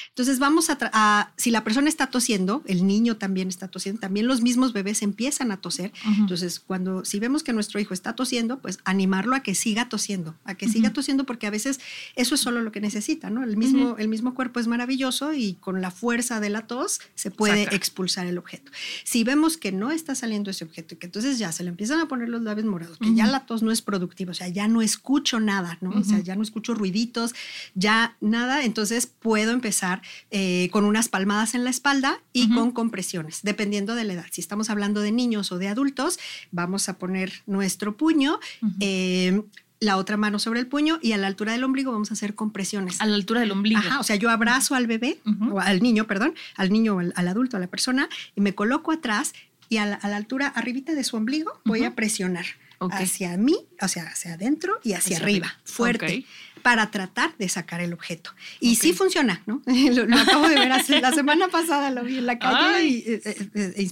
entonces 0.08 0.38
vamos 0.38 0.70
a, 0.70 1.32
si 1.36 1.50
la 1.50 1.64
persona 1.64 1.88
está 1.88 2.06
tosiendo, 2.06 2.62
el 2.66 2.86
niño 2.86 3.16
también 3.16 3.48
está 3.48 3.68
tosiendo, 3.68 4.00
también 4.00 4.26
los 4.26 4.40
mismos 4.40 4.72
bebés 4.72 5.02
empiezan 5.02 5.50
a 5.50 5.58
toser. 5.58 5.92
Entonces, 6.18 6.60
cuando 6.60 7.04
si 7.04 7.18
vemos 7.18 7.42
que 7.42 7.52
nuestro 7.52 7.80
hijo 7.80 7.92
está 7.92 8.14
tosiendo, 8.14 8.58
pues 8.58 8.78
animarlo 8.84 9.36
a 9.36 9.40
que 9.40 9.54
siga 9.54 9.88
tosiendo, 9.88 10.34
a 10.44 10.54
que 10.54 10.68
siga 10.68 10.92
tosiendo 10.92 11.24
porque 11.24 11.46
a 11.46 11.50
veces 11.50 11.80
eso 12.14 12.34
es 12.34 12.40
solo 12.40 12.62
lo 12.62 12.72
que 12.72 12.80
necesita, 12.80 13.30
¿no? 13.30 13.44
El 13.44 13.56
mismo, 13.56 13.96
el 13.98 14.08
mismo 14.08 14.34
cuerpo 14.34 14.60
es 14.60 14.66
maravilloso 14.66 15.34
y 15.34 15.54
con 15.54 15.80
la 15.80 15.90
fuerza 15.90 16.40
de 16.40 16.50
la 16.50 16.66
tos 16.66 17.00
se 17.14 17.30
puede 17.30 17.74
expulsar 17.74 18.26
el 18.26 18.38
objeto. 18.38 18.72
Si 19.04 19.24
vemos 19.24 19.56
que 19.56 19.72
no 19.72 19.90
está 19.90 20.14
saliendo 20.14 20.50
ese 20.50 20.64
objeto 20.64 20.94
y 20.94 20.98
que 20.98 21.06
entonces 21.06 21.38
ya 21.38 21.52
se 21.52 21.62
le 21.62 21.70
empiezan 21.70 22.00
a 22.00 22.08
poner 22.08 22.28
los 22.28 22.42
labios 22.42 22.66
morados, 22.66 22.98
que 22.98 23.14
ya 23.14 23.26
la 23.26 23.46
tos 23.46 23.62
no 23.62 23.70
es 23.70 23.82
productiva, 23.82 24.32
o 24.32 24.34
sea, 24.34 24.48
ya 24.48 24.68
no 24.68 24.82
escucho 24.82 25.40
nada, 25.40 25.78
¿no? 25.80 25.90
O 25.90 26.04
sea, 26.04 26.20
ya 26.20 26.36
no 26.36 26.42
escucho 26.42 26.74
ruiditos, 26.74 27.34
ya 27.74 28.16
nada, 28.20 28.64
entonces 28.64 29.06
puedo 29.06 29.52
empezar 29.52 29.65
empezar 29.66 30.00
eh, 30.30 30.68
con 30.70 30.84
unas 30.84 31.08
palmadas 31.08 31.56
en 31.56 31.64
la 31.64 31.70
espalda 31.70 32.20
y 32.32 32.54
con 32.54 32.70
compresiones, 32.70 33.40
dependiendo 33.42 33.96
de 33.96 34.04
la 34.04 34.12
edad. 34.12 34.26
Si 34.30 34.40
estamos 34.40 34.70
hablando 34.70 35.00
de 35.00 35.10
niños 35.10 35.50
o 35.50 35.58
de 35.58 35.66
adultos, 35.66 36.20
vamos 36.52 36.88
a 36.88 36.98
poner 36.98 37.32
nuestro 37.46 37.96
puño. 37.96 38.38
Eh, 38.78 39.42
la 39.80 39.96
otra 39.96 40.16
mano 40.16 40.38
sobre 40.38 40.60
el 40.60 40.68
puño 40.68 41.00
y 41.02 41.12
a 41.12 41.16
la 41.16 41.26
altura 41.26 41.52
del 41.52 41.64
ombligo 41.64 41.90
vamos 41.90 42.12
a 42.12 42.14
hacer 42.14 42.36
compresiones. 42.36 43.00
A 43.00 43.06
la 43.06 43.16
altura 43.16 43.40
del 43.40 43.50
ombligo. 43.50 43.80
Ajá, 43.80 43.98
o 43.98 44.04
sea, 44.04 44.14
yo 44.14 44.30
abrazo 44.30 44.76
al 44.76 44.86
bebé, 44.86 45.18
o 45.50 45.60
al 45.60 45.82
niño, 45.82 46.06
perdón, 46.06 46.34
al 46.54 46.70
niño 46.70 46.94
o 46.96 47.00
al, 47.00 47.28
adulto, 47.28 47.56
a 47.56 47.60
la 47.60 47.66
persona, 47.66 48.08
y 48.36 48.40
me 48.40 48.54
coloco 48.54 48.92
atrás 48.92 49.34
y 49.68 49.78
a 49.78 49.86
la, 49.86 49.96
altura, 50.16 50.46
arribita 50.46 50.94
de 50.94 51.02
su 51.02 51.16
ombligo, 51.16 51.60
voy 51.64 51.82
a 51.82 51.96
presionar 51.96 52.46
hacia 52.78 53.36
mí, 53.36 53.56
o 53.82 53.88
sea, 53.88 54.04
hacia 54.04 54.34
adentro 54.34 54.78
y 54.84 54.92
hacia, 54.92 55.16
arriba, 55.16 55.58
fuerte 55.64 56.24
para 56.66 56.90
tratar 56.90 57.32
de 57.38 57.48
sacar 57.48 57.80
el 57.80 57.92
objeto. 57.92 58.34
Y 58.58 58.74
sí 58.74 58.92
funciona, 58.92 59.40
¿no? 59.46 59.62
lo, 59.66 60.18
acabo 60.18 60.48
de 60.48 60.56
ver 60.56 60.68
la 60.68 61.12
semana 61.12 61.46
pasada, 61.46 61.92
lo 61.92 62.02
vi 62.02 62.18
en 62.18 62.26
la 62.26 62.40
calle 62.40 62.84
y 62.86 63.04
eh, 63.06 63.22
eh, 63.24 63.48
eh, 63.54 63.88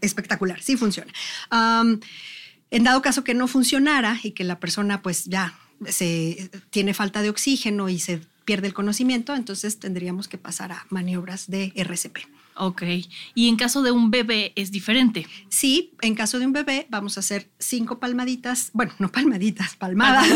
espectacular, 0.00 0.60
sí 0.60 0.76
funciona. 0.76 1.12
en 1.52 2.82
dado 2.82 3.00
caso 3.00 3.22
que 3.22 3.32
no 3.34 3.46
funcionara 3.46 4.18
y 4.24 4.32
que 4.32 4.42
la 4.42 4.58
persona 4.58 5.02
pues 5.02 5.26
ya 5.26 5.54
se 5.86 6.50
tiene 6.70 6.94
falta 6.94 7.22
de 7.22 7.30
oxígeno 7.30 7.88
y 7.88 8.00
se 8.00 8.20
pierde 8.44 8.66
el 8.66 8.74
conocimiento, 8.74 9.36
entonces 9.36 9.78
tendríamos 9.78 10.26
que 10.26 10.36
pasar 10.36 10.72
a 10.72 10.86
maniobras 10.90 11.48
de 11.48 11.72
RCP. 11.76 12.26
Ok. 12.56 12.82
Y 13.34 13.48
en 13.48 13.56
caso 13.56 13.82
de 13.82 13.90
un 13.90 14.10
bebé 14.10 14.52
es 14.56 14.70
diferente. 14.70 15.26
Sí, 15.48 15.92
en 16.02 16.14
caso 16.14 16.38
de 16.38 16.46
un 16.46 16.52
bebé 16.52 16.86
vamos 16.90 17.16
a 17.16 17.20
hacer 17.20 17.48
cinco 17.58 17.98
palmaditas, 17.98 18.70
bueno, 18.72 18.92
no 18.98 19.10
palmaditas, 19.10 19.76
palmadas, 19.76 20.28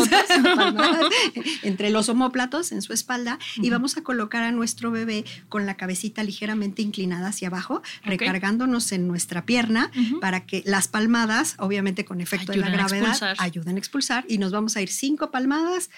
palmadas. 0.42 1.04
entre 1.62 1.90
los 1.90 2.08
homóplatos 2.08 2.72
en 2.72 2.82
su 2.82 2.92
espalda 2.92 3.38
y 3.56 3.70
vamos 3.70 3.96
a 3.96 4.02
colocar 4.02 4.42
a 4.42 4.52
nuestro 4.52 4.90
bebé 4.90 5.24
con 5.48 5.66
la 5.66 5.76
cabecita 5.76 6.22
ligeramente 6.22 6.82
inclinada 6.82 7.28
hacia 7.28 7.48
abajo, 7.48 7.82
recargándonos 8.04 8.92
en 8.92 9.06
nuestra 9.06 9.44
pierna 9.44 9.90
para 10.20 10.46
que 10.46 10.62
las 10.66 10.88
palmadas, 10.88 11.56
obviamente 11.58 12.04
con 12.04 12.20
efecto 12.20 12.52
de 12.52 12.58
la 12.58 12.70
gravedad, 12.70 13.34
ayuden 13.38 13.76
a 13.76 13.78
expulsar 13.78 14.24
y 14.28 14.38
nos 14.38 14.52
vamos 14.52 14.76
a 14.76 14.82
ir 14.82 14.88
cinco 14.88 15.30
palmadas 15.30 15.90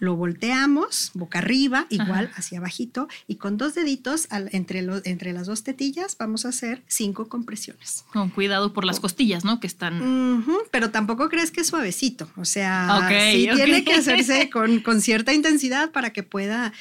lo 0.00 0.16
volteamos 0.16 1.12
boca 1.14 1.38
arriba, 1.38 1.86
igual 1.90 2.30
hacia 2.34 2.58
abajito, 2.58 3.06
y 3.28 3.36
con 3.36 3.58
dos 3.58 3.74
deditos 3.74 4.26
entre, 4.30 4.80
entre 5.04 5.32
las 5.32 5.46
dos 5.50 5.64
tetillas 5.64 6.16
vamos 6.16 6.46
a 6.46 6.50
hacer 6.50 6.82
cinco 6.86 7.28
compresiones. 7.28 8.04
Con 8.12 8.30
cuidado 8.30 8.72
por 8.72 8.84
las 8.84 9.00
costillas, 9.00 9.44
¿no? 9.44 9.60
Que 9.60 9.66
están... 9.66 10.44
pero 10.70 10.90
tampoco 10.90 11.28
crees 11.28 11.50
que 11.50 11.60
es 11.60 11.66
suavecito, 11.66 12.30
o 12.36 12.44
sea, 12.44 13.08
sí 13.32 13.48
tiene 13.54 13.84
que 13.84 13.94
hacerse 13.94 14.48
con, 14.52 14.80
con, 14.80 15.00
cierta 15.00 15.34
intensidad 15.34 15.90
para 15.90 16.12
que 16.12 16.22
pueda, 16.22 16.72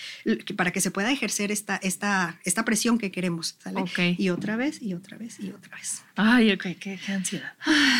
para 0.55 0.71
que 0.71 0.81
se 0.81 0.91
pueda 0.91 1.11
ejercer 1.11 1.51
esta, 1.51 1.77
esta, 1.77 2.39
esta 2.45 2.63
presión 2.63 2.97
que 2.97 3.11
queremos, 3.11 3.55
¿sale? 3.63 3.83
Y 4.17 4.29
otra 4.29 4.55
vez, 4.55 4.81
y 4.81 4.93
otra 4.93 5.17
vez, 5.17 5.39
y 5.39 5.49
otra 5.49 5.75
vez. 5.75 6.03
Ay, 6.15 6.51
ok, 6.51 6.63
qué, 6.79 6.99
qué 7.03 7.11
ansiedad. 7.11 7.53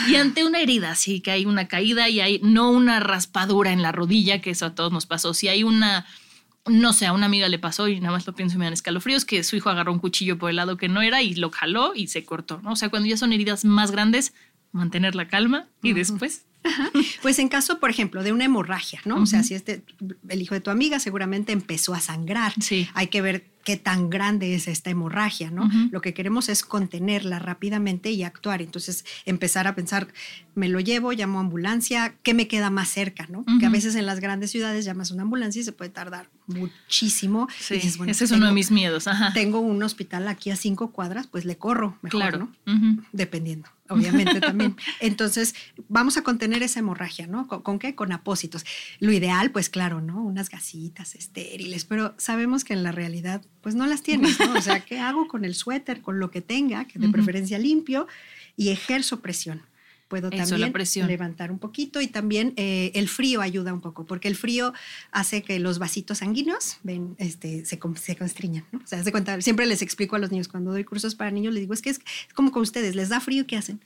Y 0.07 0.15
ante 0.15 0.45
una 0.45 0.59
herida, 0.59 0.95
sí, 0.95 1.21
que 1.21 1.31
hay 1.31 1.45
una 1.45 1.67
caída 1.67 2.09
y 2.09 2.19
hay 2.19 2.39
no 2.43 2.69
una 2.69 2.99
raspadura 2.99 3.71
en 3.71 3.81
la 3.81 3.91
rodilla, 3.91 4.41
que 4.41 4.51
eso 4.51 4.67
a 4.67 4.75
todos 4.75 4.91
nos 4.91 5.05
pasó. 5.05 5.33
Si 5.33 5.47
hay 5.47 5.63
una, 5.63 6.05
no 6.69 6.93
sé, 6.93 7.05
a 7.05 7.13
una 7.13 7.25
amiga 7.25 7.49
le 7.49 7.59
pasó 7.59 7.87
y 7.87 7.99
nada 7.99 8.13
más 8.13 8.25
lo 8.25 8.33
pienso 8.33 8.55
y 8.55 8.59
me 8.59 8.65
dan 8.65 8.73
escalofríos, 8.73 9.25
que 9.25 9.43
su 9.43 9.55
hijo 9.55 9.69
agarró 9.69 9.91
un 9.91 9.99
cuchillo 9.99 10.37
por 10.37 10.49
el 10.49 10.55
lado 10.55 10.77
que 10.77 10.89
no 10.89 11.01
era 11.01 11.21
y 11.21 11.33
lo 11.33 11.51
jaló 11.51 11.93
y 11.95 12.07
se 12.07 12.23
cortó, 12.23 12.61
¿no? 12.61 12.71
O 12.73 12.75
sea, 12.75 12.89
cuando 12.89 13.07
ya 13.07 13.17
son 13.17 13.33
heridas 13.33 13.65
más 13.65 13.91
grandes, 13.91 14.33
mantener 14.71 15.15
la 15.15 15.27
calma 15.27 15.67
y 15.81 15.93
después 15.93 16.45
Pues 17.21 17.39
en 17.39 17.49
caso, 17.49 17.79
por 17.79 17.89
ejemplo, 17.89 18.23
de 18.23 18.31
una 18.31 18.45
hemorragia, 18.45 19.01
¿no? 19.05 19.21
O 19.21 19.25
sea, 19.25 19.43
si 19.43 19.53
este, 19.53 19.83
el 20.27 20.41
hijo 20.41 20.55
de 20.55 20.61
tu 20.61 20.69
amiga 20.69 20.99
seguramente 20.99 21.51
empezó 21.51 21.93
a 21.93 21.99
sangrar. 21.99 22.53
Sí. 22.61 22.87
Hay 22.93 23.07
que 23.07 23.21
ver 23.21 23.45
qué 23.63 23.77
tan 23.77 24.09
grande 24.09 24.55
es 24.55 24.67
esta 24.67 24.89
hemorragia, 24.89 25.51
¿no? 25.51 25.69
Lo 25.91 26.01
que 26.01 26.13
queremos 26.13 26.49
es 26.49 26.63
contenerla 26.63 27.39
rápidamente 27.39 28.09
y 28.11 28.23
actuar. 28.23 28.61
Entonces, 28.61 29.05
empezar 29.25 29.67
a 29.67 29.75
pensar, 29.75 30.07
me 30.55 30.69
lo 30.69 30.79
llevo, 30.79 31.11
llamo 31.11 31.39
ambulancia, 31.39 32.15
¿qué 32.23 32.33
me 32.33 32.47
queda 32.47 32.69
más 32.69 32.89
cerca, 32.89 33.27
¿no? 33.29 33.45
Que 33.59 33.65
a 33.65 33.69
veces 33.69 33.95
en 33.95 34.05
las 34.05 34.19
grandes 34.19 34.51
ciudades 34.51 34.85
llamas 34.85 35.11
una 35.11 35.23
ambulancia 35.23 35.61
y 35.61 35.65
se 35.65 35.71
puede 35.71 35.91
tardar 35.91 36.29
muchísimo. 36.47 37.47
Sí, 37.59 37.75
ese 37.75 38.23
es 38.25 38.31
uno 38.31 38.47
de 38.47 38.53
mis 38.53 38.71
miedos. 38.71 39.05
Tengo 39.33 39.59
un 39.59 39.83
hospital 39.83 40.27
aquí 40.27 40.49
a 40.51 40.55
cinco 40.55 40.91
cuadras, 40.91 41.27
pues 41.27 41.45
le 41.45 41.57
corro 41.57 41.97
mejor, 42.01 42.21
claro. 42.21 42.49
¿no? 42.65 43.03
Dependiendo 43.11 43.69
obviamente 43.89 44.39
también. 44.41 44.75
Entonces, 44.99 45.55
vamos 45.87 46.17
a 46.17 46.23
contener 46.23 46.63
esa 46.63 46.79
hemorragia, 46.79 47.27
¿no? 47.27 47.47
¿Con, 47.47 47.79
qué? 47.79 47.95
Con 47.95 48.11
apósitos. 48.11 48.65
Lo 48.99 49.11
ideal, 49.11 49.51
pues 49.51 49.69
claro, 49.69 50.01
¿no? 50.01 50.23
Unas 50.23 50.49
gasitas 50.49 51.15
estériles, 51.15 51.85
pero 51.85 52.13
sabemos 52.17 52.63
que 52.63 52.73
en 52.73 52.83
la 52.83 52.91
realidad, 52.91 53.41
pues 53.61 53.75
no 53.75 53.85
las 53.85 54.01
tienes, 54.01 54.39
¿no? 54.39 54.53
O 54.53 54.61
sea, 54.61 54.79
¿qué 54.79 54.99
hago 54.99 55.27
con 55.27 55.45
el 55.45 55.55
suéter, 55.55 56.01
con 56.01 56.19
lo 56.19 56.31
que 56.31 56.41
tenga, 56.41 56.85
que 56.85 56.99
de 56.99 57.09
preferencia 57.09 57.59
limpio, 57.59 58.07
y 58.55 58.69
ejerzo 58.69 59.19
presión? 59.19 59.61
Puedo 60.09 60.29
también 60.29 60.73
levantar 61.07 61.51
un 61.51 61.59
poquito 61.59 62.01
y 62.01 62.07
también 62.07 62.53
eh, 62.57 62.91
el 62.95 63.07
frío 63.07 63.41
ayuda 63.41 63.73
un 63.73 63.79
poco, 63.79 64.05
porque 64.05 64.27
el 64.27 64.35
frío 64.35 64.73
hace 65.11 65.43
que 65.43 65.59
los 65.59 65.79
vasitos 65.79 66.17
sanguíneos 66.17 66.77
ven, 66.83 67.15
este, 67.19 67.63
se, 67.63 67.79
se 67.95 68.15
constriñan. 68.17 68.65
¿no? 68.71 68.79
O 68.79 68.87
sea, 68.87 69.01
se 69.03 69.11
cuenta, 69.11 69.39
siempre 69.41 69.67
les 69.67 69.81
explico 69.81 70.17
a 70.17 70.19
los 70.19 70.31
niños 70.31 70.47
cuando 70.49 70.71
doy 70.71 70.83
cursos 70.83 71.15
para 71.15 71.31
niños, 71.31 71.53
les 71.53 71.61
digo, 71.61 71.73
es 71.73 71.81
que 71.81 71.91
es 71.91 72.01
como 72.33 72.51
con 72.51 72.63
ustedes, 72.63 72.95
les 72.95 73.09
da 73.09 73.21
frío, 73.21 73.47
¿qué 73.47 73.55
hacen? 73.55 73.79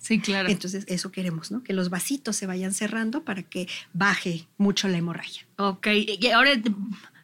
Sí, 0.00 0.18
claro. 0.18 0.48
Entonces, 0.48 0.84
eso 0.88 1.12
queremos, 1.12 1.50
¿no? 1.50 1.62
Que 1.62 1.74
los 1.74 1.90
vasitos 1.90 2.34
se 2.34 2.46
vayan 2.46 2.72
cerrando 2.72 3.24
para 3.24 3.42
que 3.42 3.68
baje 3.92 4.46
mucho 4.56 4.88
la 4.88 4.96
hemorragia. 4.96 5.44
Ok, 5.56 5.88
y 5.88 6.26
ahora 6.28 6.52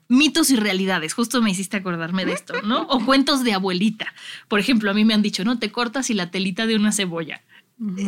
mitos 0.09 0.51
y 0.51 0.57
realidades. 0.57 1.15
Justo 1.15 1.41
me 1.41 1.51
hiciste 1.51 1.77
acordarme 1.77 2.25
de 2.25 2.33
esto, 2.33 2.61
¿no? 2.63 2.83
O 2.83 3.05
cuentos 3.05 3.43
de 3.43 3.55
abuelita. 3.55 4.13
Por 4.49 4.61
ejemplo, 4.61 4.91
a 4.91 4.95
mí 4.95 5.05
me 5.05 5.15
han 5.15 5.23
dicho, 5.23 5.45
no 5.45 5.59
te 5.59 5.73
cortas 5.73 6.11
y 6.11 6.15
la 6.15 6.31
telita 6.31 6.67
de 6.67 6.77
una 6.77 6.93
cebolla. 6.93 7.43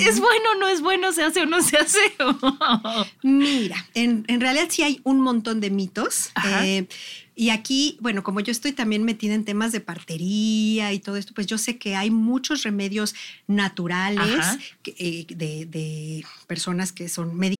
¿Es 0.01 0.21
bueno 0.21 0.53
o 0.55 0.59
no 0.61 0.69
es 0.69 0.81
bueno? 0.81 1.13
¿Se 1.13 1.23
hace 1.25 1.43
o 1.43 1.47
no 1.47 1.61
se 1.61 1.77
hace? 1.77 1.99
Mira, 3.23 3.85
en, 3.95 4.25
realidad 4.41 4.69
sí 4.71 4.83
hay 4.83 5.01
un 5.03 5.21
montón 5.21 5.61
de 5.61 5.71
mitos. 5.71 6.31
Eh, 6.63 6.87
y 7.35 7.51
aquí, 7.51 7.99
bueno, 8.01 8.23
como 8.23 8.41
yo 8.41 8.53
estoy 8.53 8.73
también 8.73 9.05
metida 9.05 9.35
en 9.35 9.45
temas 9.45 9.73
de 9.73 9.81
partería 9.81 10.93
y 10.93 11.01
todo 11.01 11.17
esto, 11.17 11.35
pues 11.35 11.47
yo 11.47 11.59
sé 11.59 11.79
que 11.79 11.97
hay 11.97 12.11
muchos 12.11 12.63
remedios 12.63 13.15
naturales 13.47 14.59
eh, 14.85 15.27
de, 15.29 15.67
de 15.67 16.25
personas 16.47 16.93
que 16.93 17.09
son 17.09 17.37
médicos. 17.37 17.57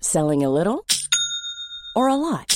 Selling 0.00 0.44
a 0.44 0.48
little 0.48 0.84
or 1.94 2.08
a 2.08 2.16
lot. 2.16 2.55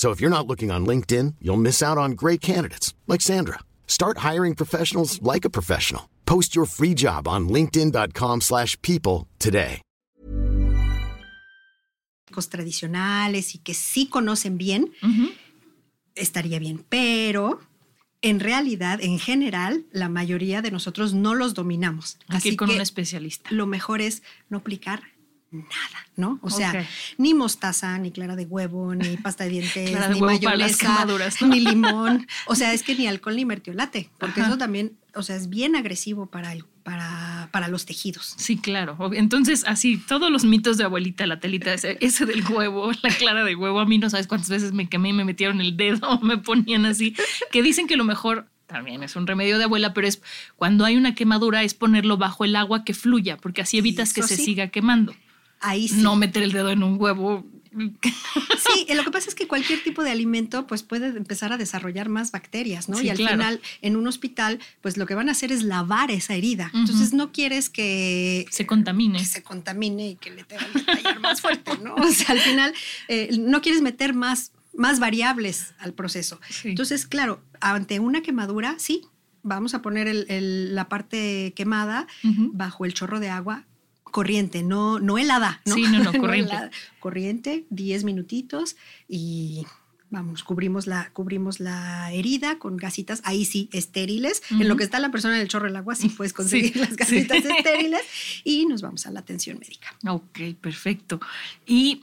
So 0.00 0.12
if 0.12 0.18
you're 0.18 0.30
not 0.30 0.46
looking 0.46 0.70
on 0.70 0.86
LinkedIn, 0.86 1.34
you'll 1.42 1.60
miss 1.60 1.82
out 1.82 1.98
on 1.98 2.12
great 2.12 2.40
candidates 2.40 2.94
like 3.06 3.20
Sandra. 3.20 3.58
Start 3.86 4.24
hiring 4.24 4.54
professionals 4.54 5.20
like 5.20 5.44
a 5.44 5.50
professional. 5.50 6.08
Post 6.24 6.56
your 6.56 6.64
free 6.64 6.94
job 6.94 7.28
on 7.28 7.50
linkedin.com/people 7.50 9.26
today. 9.38 9.82
tradicionales 12.48 13.54
y 13.54 13.58
que 13.58 13.74
sí 13.74 14.08
conocen 14.08 14.56
bien 14.56 14.94
estaría 16.14 16.58
bien, 16.58 16.86
pero 16.88 17.60
en 18.22 18.40
realidad, 18.40 19.00
en 19.02 19.18
general, 19.18 19.84
la 19.92 20.08
mayoría 20.08 20.62
de 20.62 20.70
nosotros 20.70 21.12
no 21.12 21.34
los 21.34 21.52
dominamos. 21.52 22.16
Así 22.28 22.56
con 22.56 22.70
un 22.70 22.80
especialista. 22.80 23.50
Lo 23.50 23.66
mejor 23.66 24.00
es 24.00 24.22
no 24.48 24.58
aplicar 24.58 25.02
nada, 25.50 26.06
¿no? 26.16 26.38
O 26.42 26.50
sea, 26.50 26.86
ni 27.18 27.34
mostaza, 27.34 27.98
ni 27.98 28.12
clara 28.12 28.36
de 28.36 28.44
huevo, 28.44 28.94
ni 28.94 29.16
pasta 29.16 29.44
de 29.44 29.50
dientes, 29.50 30.10
ni 30.10 30.20
mayonesa, 30.20 31.06
ni 31.46 31.60
limón. 31.60 32.26
O 32.46 32.54
sea, 32.54 32.72
es 32.72 32.82
que 32.82 32.94
ni 32.94 33.06
alcohol 33.06 33.36
ni 33.36 33.44
mertiolate, 33.44 34.10
porque 34.18 34.40
eso 34.40 34.58
también, 34.58 34.96
o 35.14 35.22
sea, 35.22 35.36
es 35.36 35.48
bien 35.48 35.76
agresivo 35.76 36.26
para 36.26 36.52
el 36.52 36.64
para, 36.82 37.50
para 37.52 37.68
los 37.68 37.84
tejidos. 37.84 38.34
Sí, 38.38 38.56
claro. 38.56 38.96
Entonces, 39.12 39.64
así, 39.66 39.98
todos 39.98 40.30
los 40.30 40.44
mitos 40.44 40.78
de 40.78 40.84
abuelita, 40.84 41.26
la 41.26 41.38
telita, 41.38 41.74
ese, 41.74 41.98
ese, 42.00 42.24
del 42.24 42.42
huevo, 42.46 42.90
la 43.02 43.10
clara 43.10 43.44
de 43.44 43.54
huevo, 43.54 43.80
a 43.80 43.86
mí 43.86 43.98
no 43.98 44.08
sabes 44.08 44.26
cuántas 44.26 44.48
veces 44.48 44.72
me 44.72 44.88
quemé 44.88 45.10
y 45.10 45.12
me 45.12 45.24
metieron 45.24 45.60
el 45.60 45.76
dedo, 45.76 46.18
me 46.22 46.38
ponían 46.38 46.86
así, 46.86 47.14
que 47.52 47.62
dicen 47.62 47.86
que 47.86 47.96
lo 47.96 48.04
mejor 48.04 48.46
también 48.66 49.02
es 49.02 49.14
un 49.14 49.26
remedio 49.26 49.58
de 49.58 49.64
abuela, 49.64 49.92
pero 49.92 50.06
es 50.06 50.22
cuando 50.56 50.84
hay 50.84 50.96
una 50.96 51.14
quemadura 51.14 51.62
es 51.64 51.74
ponerlo 51.74 52.16
bajo 52.16 52.44
el 52.44 52.56
agua 52.56 52.84
que 52.84 52.94
fluya, 52.94 53.36
porque 53.36 53.62
así 53.62 53.78
evitas 53.78 54.12
que 54.12 54.22
se 54.22 54.36
siga 54.36 54.68
quemando 54.68 55.14
ahí 55.60 55.88
sí. 55.88 56.02
No 56.02 56.16
meter 56.16 56.42
el 56.42 56.52
dedo 56.52 56.70
en 56.70 56.82
un 56.82 57.00
huevo. 57.00 57.46
Sí, 58.72 58.86
lo 58.94 59.04
que 59.04 59.10
pasa 59.10 59.28
es 59.28 59.34
que 59.34 59.46
cualquier 59.48 59.82
tipo 59.82 60.02
de 60.04 60.10
alimento 60.10 60.66
pues 60.66 60.82
puede 60.82 61.08
empezar 61.08 61.52
a 61.52 61.56
desarrollar 61.56 62.08
más 62.08 62.30
bacterias, 62.30 62.88
¿no? 62.88 63.00
y 63.00 63.08
al 63.08 63.16
final 63.16 63.60
en 63.80 63.96
un 63.96 64.06
hospital 64.06 64.60
pues 64.80 64.96
lo 64.96 65.06
que 65.06 65.14
van 65.14 65.28
a 65.28 65.32
hacer 65.32 65.50
es 65.50 65.62
lavar 65.62 66.10
esa 66.10 66.34
herida. 66.34 66.70
Entonces 66.74 67.12
no 67.12 67.32
quieres 67.32 67.68
que 67.70 68.46
se 68.50 68.66
contamine. 68.66 69.24
se 69.24 69.42
contamine 69.42 70.10
y 70.10 70.16
que 70.16 70.30
le 70.30 70.44
tengan 70.44 70.72
que 70.72 70.82
tallar 70.82 71.20
más 71.20 71.40
fuerte, 71.40 71.78
¿no? 71.82 71.94
O 71.94 72.08
sea, 72.12 72.34
al 72.34 72.40
final 72.40 72.74
eh, 73.08 73.36
no 73.38 73.60
quieres 73.60 73.82
meter 73.82 74.14
más, 74.14 74.52
más 74.74 75.00
variables 75.00 75.74
al 75.78 75.92
proceso. 75.92 76.40
Entonces, 76.64 77.06
claro, 77.06 77.40
ante 77.60 77.98
una 77.98 78.20
quemadura, 78.22 78.76
sí, 78.78 79.02
vamos 79.42 79.74
a 79.74 79.82
poner 79.82 80.26
la 80.28 80.88
parte 80.88 81.52
quemada 81.56 82.06
bajo 82.52 82.84
el 82.84 82.94
chorro 82.94 83.20
de 83.20 83.30
agua 83.30 83.64
corriente, 84.10 84.62
no, 84.62 84.98
no 84.98 85.18
helada, 85.18 85.60
¿no? 85.64 85.74
Sí, 85.74 85.82
no, 85.82 86.02
no, 86.02 86.12
corriente. 86.20 86.56
corriente, 86.98 87.64
10 87.70 88.04
minutitos 88.04 88.76
y 89.08 89.66
vamos, 90.10 90.42
cubrimos 90.42 90.86
la, 90.86 91.10
cubrimos 91.12 91.60
la 91.60 92.12
herida 92.12 92.58
con 92.58 92.76
gasitas, 92.76 93.22
ahí 93.24 93.44
sí, 93.44 93.68
estériles. 93.72 94.42
En 94.50 94.68
lo 94.68 94.76
que 94.76 94.84
está 94.84 94.98
la 94.98 95.10
persona 95.10 95.36
en 95.36 95.42
el 95.42 95.48
chorro 95.48 95.66
del 95.66 95.76
agua, 95.76 95.94
sí 95.94 96.08
puedes 96.08 96.32
conseguir 96.32 96.76
las 96.76 96.96
gasitas 96.96 97.44
estériles 97.44 98.02
y 98.44 98.66
nos 98.66 98.82
vamos 98.82 99.06
a 99.06 99.10
la 99.10 99.20
atención 99.20 99.58
médica. 99.58 99.94
Ok, 100.06 100.40
perfecto. 100.60 101.20
¿Y 101.66 102.02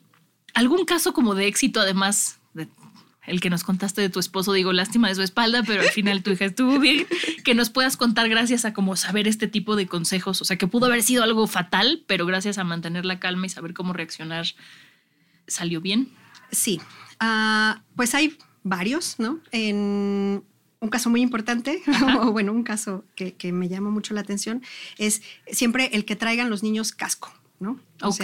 algún 0.54 0.86
caso 0.86 1.14
como 1.14 1.36
de 1.36 1.48
éxito, 1.48 1.80
además 1.80 2.37
de 2.37 2.37
el 3.28 3.40
que 3.40 3.50
nos 3.50 3.64
contaste 3.64 4.02
de 4.02 4.10
tu 4.10 4.20
esposo, 4.20 4.54
digo, 4.54 4.74
lástima 4.74 5.10
de 5.10 5.16
su 5.16 5.22
espalda, 5.22 5.62
pero 5.64 5.82
al 5.82 5.90
final 5.90 6.24
tu 6.24 6.32
hija 6.32 6.46
estuvo 6.46 6.80
bien, 6.80 7.06
que 7.44 7.54
nos 7.54 7.70
puedas 7.70 7.98
contar 7.98 8.28
gracias 8.30 8.66
a 8.66 8.74
como 8.74 8.96
saber 8.96 9.28
este 9.28 9.48
tipo 9.48 9.76
de 9.76 9.86
consejos, 9.86 10.42
o 10.42 10.46
sea, 10.46 10.58
que 10.58 10.68
pudo 10.68 10.88
haber 10.88 11.04
sido 11.04 11.24
algo 11.24 11.46
fatal, 11.46 12.04
pero 12.08 12.26
gracias 12.26 12.58
a 12.58 12.64
mantener 12.64 13.06
la 13.06 13.20
calma 13.20 13.46
y 13.46 13.50
saber 13.50 13.74
cómo 13.74 13.94
reaccionar, 13.94 14.48
salió 15.48 15.82
bien. 15.82 16.10
Sí, 16.52 16.82
Ah, 17.20 17.82
pues 17.96 18.14
hay 18.16 18.38
varios, 18.64 19.16
¿no? 19.20 19.40
En 19.52 20.44
un 20.80 20.90
caso 20.90 21.10
muy 21.10 21.22
importante, 21.22 21.82
o 22.22 22.32
bueno, 22.32 22.52
un 22.52 22.64
caso 22.64 23.04
que, 23.16 23.36
me 23.52 23.70
llama 23.70 23.90
mucho 23.90 24.14
la 24.14 24.22
atención, 24.22 24.62
es 24.98 25.22
siempre 25.52 25.90
el 25.94 26.06
que 26.06 26.16
traigan 26.16 26.50
los 26.50 26.64
niños 26.64 26.92
casco, 26.92 27.32
¿no? 27.60 27.80
O 28.02 28.10
ok. 28.10 28.24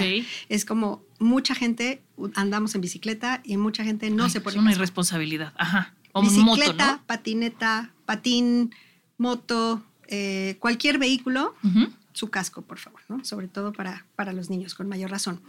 es 0.50 0.66
como 0.66 1.04
mucha 1.20 1.56
gente 1.56 2.02
andamos 2.36 2.76
en 2.76 2.82
bicicleta 2.82 3.42
y 3.44 3.58
mucha 3.58 3.84
gente 3.84 4.10
no 4.10 4.30
se 4.30 4.42
pone. 4.42 4.56
Es 4.56 4.62
una 4.62 4.72
irresponsabilidad, 4.72 5.54
ajá. 5.58 5.94
O 6.12 6.22
bicicleta, 6.22 7.02
patineta, 7.08 7.92
patín, 8.06 8.74
moto, 9.18 9.84
eh, 10.08 10.58
cualquier 10.60 11.00
vehículo, 11.00 11.56
su 12.14 12.30
casco, 12.30 12.62
por 12.62 12.78
favor, 12.78 13.02
¿no? 13.10 13.26
Sobre 13.26 13.48
todo 13.48 13.74
para, 13.74 14.06
para 14.16 14.34
los 14.34 14.50
niños, 14.50 14.76
con 14.76 14.88
mayor 14.88 15.10
razón. 15.10 15.42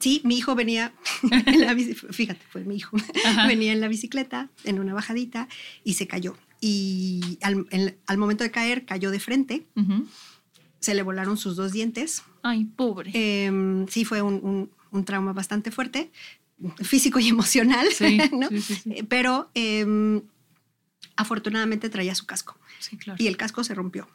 Sí, 0.00 0.20
mi 0.24 0.36
hijo 0.36 0.54
venía 0.54 0.92
en 1.46 1.60
la 1.60 1.74
fíjate, 1.74 2.40
fue 2.50 2.64
mi 2.64 2.76
hijo, 2.76 2.96
venía 3.48 3.72
en 3.72 3.80
la 3.80 3.88
bicicleta 3.88 4.50
en 4.64 4.78
una 4.78 4.94
bajadita 4.94 5.48
y 5.84 5.94
se 5.94 6.06
cayó. 6.06 6.36
Y 6.60 7.38
al, 7.42 8.18
momento 8.18 8.42
de 8.42 8.50
caer 8.50 8.86
cayó 8.86 9.10
de 9.10 9.20
frente, 9.20 9.66
se 10.86 10.94
le 10.94 11.02
volaron 11.02 11.36
sus 11.36 11.56
dos 11.56 11.72
dientes. 11.72 12.22
Ay, 12.42 12.64
pobre. 12.64 13.10
Em, 13.12 13.88
sí, 13.88 14.04
fue 14.04 14.22
un, 14.22 14.70
trauma 15.04 15.32
bastante 15.32 15.70
fuerte, 15.72 16.12
físico 16.82 17.18
y 17.18 17.28
emocional, 17.28 17.88
sí, 17.92 18.18
¿no? 18.32 18.48
sí, 18.48 19.02
Pero 19.08 19.50
em, 19.54 20.22
afortunadamente 21.16 21.90
traía 21.90 22.14
su 22.14 22.24
casco. 22.24 22.56
Claro. 22.98 23.22
Y 23.22 23.26
el 23.26 23.36
casco 23.36 23.64
se 23.64 23.74
rompió. 23.74 24.08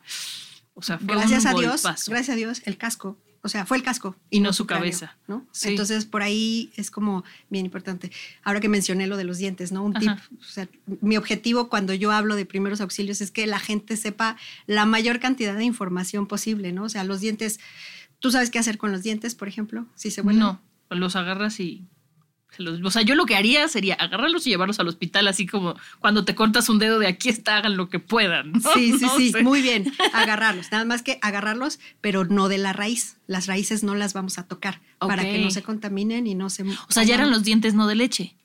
O 0.74 0.82
sea, 0.82 0.98
gracias 1.02 1.46
a 1.46 1.54
Dios, 1.54 1.84
gracias 1.84 2.30
a 2.30 2.36
Dios, 2.36 2.62
el 2.66 2.78
casco 2.78 3.18
o 3.44 3.50
sea, 3.50 3.66
fue 3.66 3.78
el 3.78 3.84
casco. 3.84 4.16
Y, 4.30 4.40
no, 4.40 4.54
su 4.54 4.68
cabeza. 4.68 5.18
¿no? 5.28 5.46
Entonces, 5.64 6.06
por 6.06 6.22
ahí 6.22 6.72
es 6.76 6.92
como 6.92 7.24
bien 7.50 7.66
importante. 7.66 8.12
Ahora 8.44 8.60
que 8.60 8.70
mencioné 8.70 9.08
lo 9.08 9.18
de 9.18 9.24
los 9.24 9.40
dientes, 9.40 9.72
¿no? 9.72 9.84
Un 9.84 9.94
tip, 9.94 10.12
o 10.12 10.44
sea, 10.44 10.68
mi 11.02 11.18
objetivo 11.18 11.68
cuando 11.68 11.94
yo 11.94 12.12
hablo 12.12 12.36
de 12.36 12.46
primeros 12.46 12.82
auxilios 12.82 13.20
es 13.20 13.32
que 13.32 13.48
la 13.48 13.60
gente 13.60 13.98
sepa 13.98 14.38
la 14.68 14.86
mayor 14.86 15.20
cantidad 15.20 15.56
de 15.56 15.64
información 15.64 16.28
posible, 16.28 16.72
¿no? 16.72 16.84
O 16.84 16.90
sea, 16.90 17.04
los 17.04 17.20
dientes, 17.20 17.60
¿tú 18.20 18.32
sabes 18.32 18.52
qué 18.52 18.60
hacer 18.60 18.78
con 18.78 18.92
los 18.92 19.02
dientes, 19.02 19.34
por 19.34 19.48
ejemplo? 19.48 19.88
Si 19.96 20.12
se 20.12 20.22
vuelven. 20.22 20.42
No, 20.42 20.62
los 20.90 21.16
agarras 21.16 21.60
y 21.60 21.84
o 22.60 22.92
sea, 22.92 23.02
yo 23.02 23.16
lo 23.16 23.26
que 23.26 23.36
haría 23.36 23.68
sería 23.68 23.96
agarrarlos 23.96 24.46
y 24.46 24.50
llevarlos 24.50 24.80
al 24.80 24.88
hospital, 24.88 25.28
así 25.28 25.46
como 25.48 25.76
cuando 26.00 26.26
te 26.26 26.36
cortas 26.36 26.70
un 26.70 26.80
dedo 26.80 27.00
de 27.00 27.08
aquí 27.08 27.30
está, 27.30 27.58
hagan 27.58 27.78
lo 27.78 27.90
que 27.90 28.00
puedan. 28.00 28.54
Sí, 28.74 28.94
sí, 28.98 29.08
sí, 29.18 29.44
muy 29.44 29.62
bien, 29.62 29.92
agarrarlos. 30.14 30.72
Nada 30.72 30.86
más 30.86 31.02
que 31.02 31.20
agarrarlos, 31.22 31.80
pero 32.02 32.26
no 32.26 32.50
de 32.50 32.58
la 32.58 32.74
raíz. 32.74 33.18
Las 33.28 33.48
raíces 33.48 33.84
no 33.84 33.96
las 33.96 34.14
vamos 34.14 34.38
a 34.38 34.48
tocar 34.48 34.82
para 35.00 35.24
que 35.24 35.40
no 35.40 35.52
se 35.52 35.64
contaminen 35.64 36.28
y 36.28 36.36
no 36.36 36.50
se... 36.50 36.64
O 36.64 36.76
sea, 36.90 37.04
ya 37.04 37.16
eran 37.16 37.32
los 37.32 37.44
dientes 37.44 37.74
no 37.74 37.88
de 37.88 37.96
leche. 37.96 38.36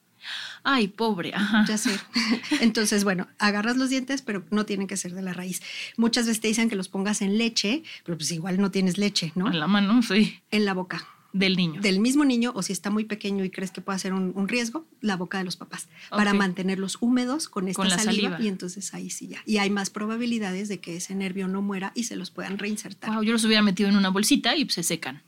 Ay, 0.69 0.89
pobre. 0.89 1.33
Ajá. 1.33 1.65
Ya 1.69 1.79
sé. 1.79 1.97
Entonces, 2.61 3.05
bueno, 3.05 3.29
agarras 3.39 3.77
los 3.77 3.89
dientes, 3.89 4.23
pero 4.23 4.45
no 4.51 4.67
tienen 4.67 4.89
que 4.89 4.97
ser 4.97 5.15
de 5.15 5.23
la 5.23 5.33
raíz. 5.33 5.63
Muchas 5.97 6.27
veces 6.27 6.41
te 6.41 6.49
dicen 6.49 6.69
que 6.69 6.75
los 6.75 6.89
pongas 6.89 7.23
en 7.23 7.39
leche, 7.39 7.85
pero 8.05 8.19
pues 8.19 8.33
igual 8.33 8.61
no 8.61 8.73
tienes 8.73 8.99
leche, 8.99 9.31
¿no? 9.37 9.47
En 9.47 9.61
la 9.61 9.69
mano, 9.69 10.03
sí. 10.03 10.41
En 10.51 10.65
la 10.65 10.75
boca. 10.75 11.07
Del 11.39 11.57
niño. 11.57 11.81
Del 11.81 12.01
mismo 12.01 12.25
niño, 12.25 12.53
o 12.55 12.63
si 12.63 12.73
está 12.73 12.91
muy 12.91 13.05
pequeño 13.05 13.45
y 13.45 13.51
crees 13.51 13.71
que 13.71 13.81
puede 13.81 13.99
ser 13.99 14.13
un, 14.15 14.49
riesgo, 14.49 14.87
la 15.01 15.17
boca 15.17 15.39
de 15.39 15.45
los 15.45 15.57
papás, 15.57 15.89
para 16.11 16.33
mantenerlos 16.33 16.99
húmedos 17.01 17.49
con 17.49 17.69
esta 17.69 17.99
saliva, 17.99 18.39
Y 18.41 18.49
entonces 18.49 18.95
ahí 18.95 19.11
sí 19.11 19.29
ya. 19.29 19.43
Y 19.45 19.59
hay 19.59 19.71
más 19.71 19.91
probabilidades 19.91 20.69
de 20.69 20.79
que 20.79 20.97
ese 20.97 21.15
nervio 21.15 21.49
no 21.49 21.63
muera 21.63 21.93
y 21.95 22.05
se 22.05 22.17
los 22.17 22.31
puedan 22.31 22.59
reinsertar. 22.59 23.13
Wow, 23.13 23.23
yo 23.23 23.33
los 23.33 23.45
hubiera 23.45 23.63
metido 23.63 23.89
en 23.89 23.97
una 23.97 24.09
bolsita 24.09 24.57
y 24.57 24.69
se 24.71 24.83
secan. 24.83 25.23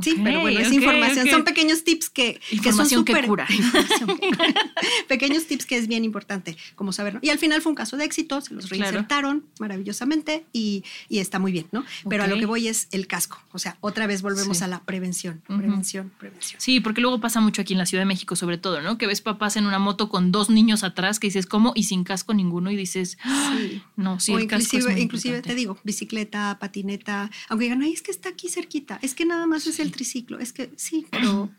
Sí, 0.00 0.16
pero 0.22 0.40
bueno, 0.40 0.58
es 0.58 0.72
información. 0.72 1.28
Son 1.28 1.44
pequeños 1.44 1.84
tips 1.84 2.08
que, 2.08 2.40
que 2.62 2.72
son 2.72 2.88
súper. 2.88 3.28
pequeños 5.08 5.46
tips 5.46 5.66
que 5.66 5.76
es 5.76 5.86
bien 5.86 6.04
importante, 6.04 6.56
como 6.76 6.92
saber. 6.92 7.18
Y 7.20 7.28
al 7.28 7.38
final 7.38 7.60
fue 7.60 7.70
un 7.70 7.76
caso 7.76 7.96
de 7.98 8.04
éxito, 8.04 8.40
se 8.40 8.54
los 8.54 8.70
reinsertaron 8.70 9.44
maravillosamente 9.58 10.46
y, 10.52 10.82
y, 11.08 11.18
está 11.18 11.38
muy 11.38 11.52
bien, 11.52 11.66
¿no? 11.72 11.84
Pero 12.08 12.24
a 12.24 12.26
lo 12.26 12.38
que 12.38 12.46
voy 12.46 12.68
es 12.68 12.88
el 12.90 13.06
casco. 13.06 13.38
O 13.52 13.58
sea, 13.58 13.76
otra 13.80 14.06
vez 14.06 14.22
volvemos 14.22 14.62
a 14.62 14.68
la 14.68 14.82
prevención, 14.82 15.42
prevención, 15.46 16.10
prevención. 16.18 16.60
Sí, 16.60 16.80
porque 16.80 17.02
luego 17.02 17.20
pasa 17.20 17.40
mucho 17.40 17.60
aquí 17.60 17.74
en 17.74 17.78
la 17.78 17.86
Ciudad 17.86 18.02
de 18.02 18.06
México, 18.06 18.34
sobre 18.34 18.56
todo, 18.56 18.80
¿no? 18.80 18.96
Que 18.96 19.06
ves 19.06 19.20
papás 19.20 19.56
en 19.56 19.66
una 19.66 19.78
moto 19.78 20.08
con 20.08 20.32
dos 20.32 20.48
niños 20.48 20.84
atrás 20.84 21.20
que 21.20 21.26
dices, 21.26 21.46
¿cómo? 21.46 21.72
Y 21.74 21.84
sin 21.84 22.04
casco 22.04 22.32
ninguno 22.32 22.70
y 22.70 22.76
dices, 22.76 23.18
sí. 23.58 23.82
no, 23.96 24.20
sí, 24.20 24.32
el 24.32 24.42
inclusive, 24.42 24.82
casco 24.84 24.96
es 24.96 25.02
inclusive 25.02 25.42
te 25.42 25.54
digo, 25.54 25.78
bicicleta, 25.84 26.58
patineta, 26.58 27.30
aunque 27.48 27.64
digan, 27.64 27.82
ay, 27.82 27.92
es 27.92 28.02
que 28.02 28.10
está 28.10 28.30
aquí 28.30 28.48
cerquita, 28.48 28.98
es 29.02 29.14
que 29.14 29.26
nada 29.26 29.46
más 29.46 29.66
es 29.66 29.81
el 29.82 29.92
triciclo. 29.92 30.38
Es 30.38 30.52
que 30.52 30.72
sí, 30.76 31.06
pero 31.10 31.50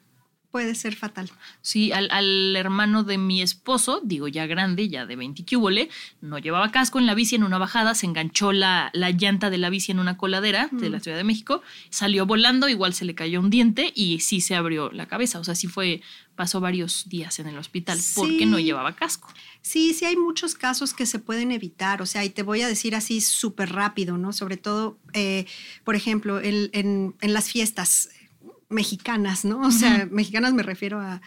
puede 0.54 0.76
ser 0.76 0.96
fatal. 0.96 1.32
Sí, 1.63 1.92
al, 1.94 2.56
hermano 2.56 3.04
de 3.04 3.18
mi 3.18 3.42
esposo, 3.42 4.02
digo 4.04 4.28
ya 4.28 4.46
grande, 4.46 4.88
ya 4.88 5.08
de 5.08 5.16
20 5.16 5.44
no 6.22 6.38
llevaba 6.38 6.72
casco 6.72 7.00
en 7.00 7.08
la 7.08 7.16
bici 7.16 7.34
en 7.34 7.44
una 7.44 7.58
bajada, 7.58 7.96
se 7.96 8.06
enganchó 8.06 8.52
la, 8.52 8.92
la 8.94 9.10
llanta 9.10 9.50
de 9.50 9.58
la 9.58 9.72
bici 9.72 9.92
en 9.92 9.98
una 9.98 10.16
coladera 10.16 10.70
de 10.72 10.92
la 10.92 11.00
Ciudad 11.00 11.18
de 11.18 11.24
México, 11.24 11.63
salió 11.89 12.28
volando, 12.28 12.70
igual 12.70 12.94
se 12.94 13.04
le 13.04 13.16
cayó 13.16 13.39
un 13.39 13.50
diente 13.50 13.92
y 13.96 14.20
sí 14.20 14.42
se 14.42 14.54
abrió 14.54 14.92
la 14.92 15.08
cabeza. 15.08 15.39
O 15.39 15.44
sea, 15.44 15.56
sí 15.56 15.66
fue, 15.66 16.02
pasó 16.36 16.60
varios 16.60 17.10
días 17.10 17.39
en 17.39 17.48
el 17.48 17.58
hospital 17.58 17.98
porque 18.13 18.46
no 18.46 18.60
llevaba 18.60 18.96
casco. 18.96 19.34
Sí, 19.63 19.96
sí 19.96 20.06
hay 20.06 20.18
muchos 20.18 20.54
casos 20.54 20.94
que 20.94 21.08
se 21.08 21.18
pueden 21.18 21.52
evitar, 21.52 22.00
o 22.04 22.06
sea, 22.06 22.26
y 22.26 22.30
te 22.30 22.44
voy 22.44 22.62
a 22.62 22.68
decir 22.68 22.94
así 22.94 23.22
súper 23.22 23.72
rápido, 23.72 24.20
¿no? 24.20 24.34
Sobre 24.34 24.58
todo, 24.58 25.00
eh, 25.13 25.48
por 25.84 25.96
ejemplo, 25.96 26.39
en, 26.39 26.70
en 26.74 27.34
las 27.34 27.50
fiestas 27.50 28.10
mexicanas, 28.73 29.45
¿no? 29.45 29.62
O 29.62 29.71
sea, 29.71 30.07
mexicanas 30.12 30.53
me 30.53 30.63
refiero 30.63 30.99
a 30.99 31.21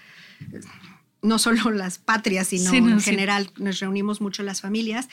no 1.22 1.38
solo 1.38 1.70
las 1.70 1.98
patrias, 1.98 2.48
sino 2.48 2.72
en 2.74 3.00
general 3.00 3.50
nos 3.59 3.80
reunimos 3.80 4.20
mucho 4.20 4.42
las 4.42 4.61
familias, 4.61 5.09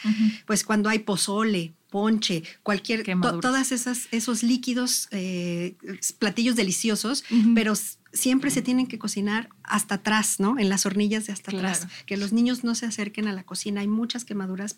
pues 0.45 0.63
cuando 0.63 0.89
hay 0.89 0.99
pozole, 0.99 1.73
ponche, 1.89 2.43
cualquier, 2.61 3.03
todas 3.41 3.71
esas 3.71 4.07
esos 4.11 4.43
líquidos, 4.43 5.07
eh, 5.11 5.75
platillos 6.19 6.55
deliciosos, 6.55 7.23
pero 7.55 7.73
siempre 8.13 8.51
se 8.51 8.61
tienen 8.61 8.87
que 8.87 8.99
cocinar 8.99 9.49
hasta 9.63 9.95
atrás, 9.95 10.39
¿no? 10.39 10.59
En 10.59 10.69
las 10.69 10.85
hornillas 10.85 11.25
de 11.25 11.33
hasta 11.33 11.51
atrás, 11.51 11.87
que 12.05 12.17
los 12.17 12.31
niños 12.31 12.63
no 12.63 12.75
se 12.75 12.85
acerquen 12.85 13.27
a 13.27 13.33
la 13.33 13.43
cocina. 13.43 13.81
Hay 13.81 13.87
muchas 13.87 14.25
quemaduras 14.25 14.77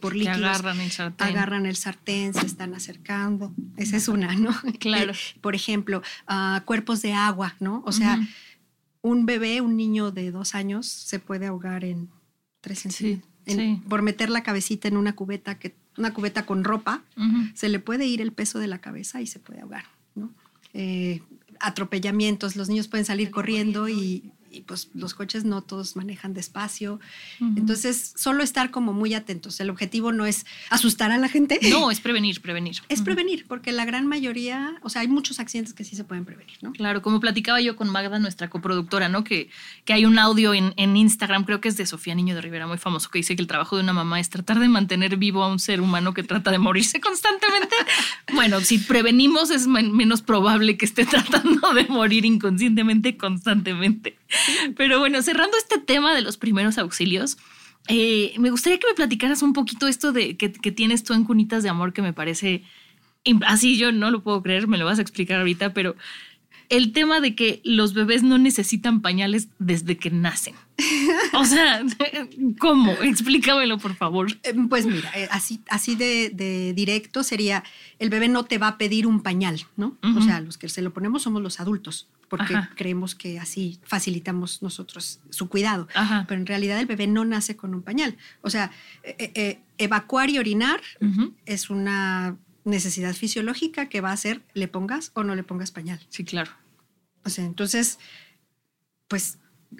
por 0.00 0.14
líquidos. 0.14 0.38
agarran 0.38 0.80
el 0.80 0.90
sartén. 0.90 1.26
Agarran 1.26 1.66
el 1.66 1.76
sartén, 1.76 2.34
se 2.34 2.46
están 2.46 2.74
acercando. 2.74 3.52
Esa 3.76 3.96
es 3.96 4.08
una, 4.08 4.34
¿no? 4.34 4.50
Claro. 4.80 5.12
por 5.40 5.54
ejemplo, 5.54 6.02
ah, 6.26 6.62
cuerpos 6.64 7.02
de 7.02 7.12
agua, 7.12 7.54
¿no? 7.60 7.82
O 7.86 7.92
sea, 7.92 8.18
un 9.02 9.26
bebé, 9.26 9.60
un 9.60 9.76
niño 9.76 10.10
de 10.10 10.30
dos 10.30 10.54
años, 10.54 10.86
se 10.86 11.18
puede 11.18 11.46
ahogar 11.46 11.84
en 11.84 12.08
tres 12.60 12.80
centímetros. 12.80 13.30
Por 13.88 14.00
meter 14.00 14.30
la 14.30 14.42
cabecita 14.42 14.88
en 14.88 14.96
una 14.96 15.14
cubeta, 15.14 15.58
que, 15.58 15.74
una 15.98 16.14
cubeta 16.14 16.46
con 16.46 16.64
ropa, 16.64 17.02
se 17.54 17.68
le 17.68 17.78
puede 17.78 18.06
ir 18.06 18.22
el 18.22 18.32
peso 18.32 18.58
de 18.58 18.68
la 18.68 18.78
cabeza 18.78 19.20
y 19.20 19.26
se 19.26 19.38
puede 19.38 19.60
ahogar, 19.60 19.84
¿no? 20.14 20.32
Eh, 20.72 21.20
atropellamientos, 21.60 22.56
los 22.56 22.68
niños 22.68 22.88
pueden 22.88 23.04
salir 23.04 23.30
corriendo 23.30 23.88
y 23.88 24.32
y 24.54 24.60
pues 24.60 24.90
los 24.94 25.14
coches 25.14 25.44
no 25.44 25.62
todos 25.62 25.96
manejan 25.96 26.34
despacio. 26.34 27.00
Entonces, 27.40 28.14
solo 28.16 28.42
estar 28.42 28.70
como 28.70 28.92
muy 28.92 29.14
atentos. 29.14 29.60
El 29.60 29.70
objetivo 29.70 30.12
no 30.12 30.26
es 30.26 30.46
asustar 30.70 31.10
a 31.10 31.18
la 31.18 31.28
gente. 31.28 31.58
No, 31.70 31.90
es 31.90 32.00
prevenir, 32.00 32.40
prevenir. 32.40 32.76
Es 32.88 33.02
prevenir, 33.02 33.46
porque 33.46 33.72
la 33.72 33.84
gran 33.84 34.06
mayoría, 34.06 34.76
o 34.82 34.88
sea, 34.88 35.02
hay 35.02 35.08
muchos 35.08 35.40
accidentes 35.40 35.74
que 35.74 35.84
sí 35.84 35.96
se 35.96 36.04
pueden 36.04 36.24
prevenir, 36.24 36.56
¿no? 36.62 36.72
Claro, 36.72 37.02
como 37.02 37.20
platicaba 37.20 37.60
yo 37.60 37.76
con 37.76 37.88
Magda, 37.88 38.18
nuestra 38.18 38.48
coproductora, 38.48 39.08
¿no? 39.08 39.24
Que, 39.24 39.50
que 39.84 39.92
hay 39.92 40.04
un 40.04 40.18
audio 40.18 40.54
en, 40.54 40.72
en 40.76 40.96
Instagram, 40.96 41.44
creo 41.44 41.60
que 41.60 41.68
es 41.68 41.76
de 41.76 41.86
Sofía 41.86 42.14
Niño 42.14 42.34
de 42.34 42.40
Rivera, 42.40 42.66
muy 42.66 42.78
famoso, 42.78 43.10
que 43.10 43.18
dice 43.18 43.36
que 43.36 43.42
el 43.42 43.48
trabajo 43.48 43.76
de 43.76 43.82
una 43.82 43.92
mamá 43.92 44.20
es 44.20 44.30
tratar 44.30 44.60
de 44.60 44.68
mantener 44.68 45.16
vivo 45.16 45.42
a 45.42 45.48
un 45.48 45.58
ser 45.58 45.80
humano 45.80 46.14
que 46.14 46.22
trata 46.22 46.50
de 46.50 46.58
morirse 46.58 47.00
constantemente. 47.00 47.74
bueno, 48.34 48.60
si 48.60 48.78
prevenimos 48.78 49.50
es 49.50 49.66
menos 49.66 50.22
probable 50.22 50.76
que 50.76 50.84
esté 50.84 51.04
tratando 51.06 51.72
de 51.74 51.84
morir 51.84 52.24
inconscientemente 52.24 53.16
constantemente. 53.16 54.18
Pero 54.76 54.98
bueno, 54.98 55.22
cerrando 55.22 55.56
este 55.56 55.78
tema 55.78 56.14
de 56.14 56.22
los 56.22 56.36
primeros 56.36 56.78
auxilios, 56.78 57.36
Eh, 57.88 58.32
me 58.38 58.48
gustaría 58.48 58.78
que 58.78 58.86
me 58.86 58.94
platicaras 58.94 59.42
un 59.42 59.52
poquito 59.52 59.86
esto 59.86 60.10
de 60.10 60.38
que, 60.38 60.50
que, 60.50 60.72
tienes 60.72 61.04
tú 61.04 61.12
en 61.12 61.24
Cunitas 61.24 61.62
de 61.62 61.68
Amor, 61.68 61.92
que 61.92 62.00
me 62.00 62.14
parece 62.14 62.62
así 63.46 63.76
yo 63.76 63.92
no 63.92 64.10
lo 64.10 64.22
puedo 64.22 64.42
creer, 64.42 64.68
me 64.68 64.78
lo 64.78 64.84
vas 64.84 64.98
a 64.98 65.02
explicar 65.02 65.38
ahorita, 65.38 65.72
pero 65.72 65.96
el 66.70 66.92
tema 66.92 67.20
de 67.20 67.34
que 67.34 67.60
los 67.64 67.92
bebés 67.92 68.22
no 68.22 68.38
necesitan 68.38 69.02
pañales 69.02 69.48
desde 69.58 69.96
que 69.96 70.10
nacen. 70.10 70.54
O 71.34 71.44
sea, 71.44 71.82
¿cómo? 72.58 72.92
Explícamelo, 72.92 73.78
por 73.78 73.94
favor. 73.94 74.32
Eh, 74.42 74.54
pues 74.68 74.86
mira, 74.86 75.10
eh, 75.14 75.28
así, 75.30 75.60
así 75.68 75.94
de, 75.94 76.72
directo 76.74 77.22
sería, 77.22 77.64
el 77.98 78.08
bebé 78.08 78.28
no 78.28 78.44
te 78.44 78.58
va 78.58 78.68
a 78.68 78.78
pedir 78.78 79.06
un 79.06 79.22
pañal, 79.22 79.66
¿no? 79.76 79.96
O 80.16 80.22
sea, 80.22 80.40
los 80.40 80.58
que 80.58 80.68
se 80.68 80.82
lo 80.82 80.92
ponemos 80.92 81.22
somos 81.22 81.42
los 81.42 81.60
adultos, 81.60 82.08
porque 82.28 82.54
creemos 82.74 83.14
que 83.14 83.38
así 83.38 83.78
facilitamos 83.84 84.62
nosotros 84.62 85.20
su 85.30 85.48
cuidado. 85.48 85.88
Pero 86.28 86.40
en 86.40 86.46
realidad 86.46 86.78
el 86.80 86.86
bebé 86.86 87.06
no 87.06 87.24
nace 87.24 87.56
con 87.56 87.74
un 87.74 87.82
pañal. 87.82 88.16
O 88.42 88.50
sea, 88.50 88.70
eh, 89.02 89.60
evacuar 89.78 90.30
y 90.30 90.38
orinar 90.38 90.80
es 91.46 91.70
una 91.70 92.36
necesidad 92.64 93.14
fisiológica 93.14 93.88
que 93.88 94.00
va 94.00 94.12
a 94.12 94.16
ser 94.16 94.42
le 94.54 94.68
pongas 94.68 95.10
o 95.14 95.22
no 95.22 95.34
le 95.34 95.42
pongas 95.42 95.70
pañal. 95.70 96.00
Sí, 96.08 96.24
claro. 96.24 96.50
O 97.24 97.30
sea, 97.30 97.44
entonces, 97.44 97.98
pues 99.08 99.38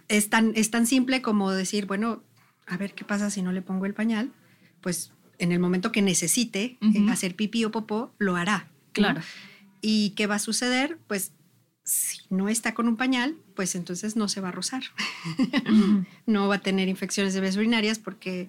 es 0.09 0.31
tan, 0.31 0.53
es 0.55 0.71
tan 0.71 0.87
simple 0.87 1.23
como 1.23 1.51
decir, 1.51 1.87
bueno, 1.87 2.23
a 2.67 2.77
ver 2.77 2.95
qué 2.95 3.05
pasa 3.05 3.31
si 3.31 3.43
no 3.43 3.53
le 3.53 3.63
pongo 3.63 3.87
el 3.87 3.95
pañal, 3.95 4.33
pues 4.81 5.13
en 5.39 5.53
el 5.53 5.59
momento 5.59 5.93
que 5.93 6.03
necesite 6.03 6.79
hacer 7.11 7.37
pipí 7.37 7.65
o 7.65 7.71
popó, 7.71 8.15
lo 8.19 8.37
hará. 8.37 8.69
Claro. 8.93 9.21
¿Y 9.81 10.11
qué 10.11 10.27
va 10.27 10.37
a 10.37 10.39
suceder? 10.39 10.99
Pues 11.07 11.33
si 11.85 12.21
no 12.31 12.49
está 12.49 12.75
con 12.75 12.89
un 12.89 12.97
pañal, 12.97 13.37
pues 13.55 13.75
entonces 13.75 14.17
no 14.17 14.29
se 14.29 14.41
va 14.41 14.49
a 14.49 14.53
rozar. 14.53 14.83
no 16.27 16.49
va 16.49 16.57
a 16.57 16.61
tener 16.61 16.89
infecciones 16.89 17.35
de 17.35 17.41
vías 17.41 17.57
urinarias 17.57 17.99
porque 17.99 18.49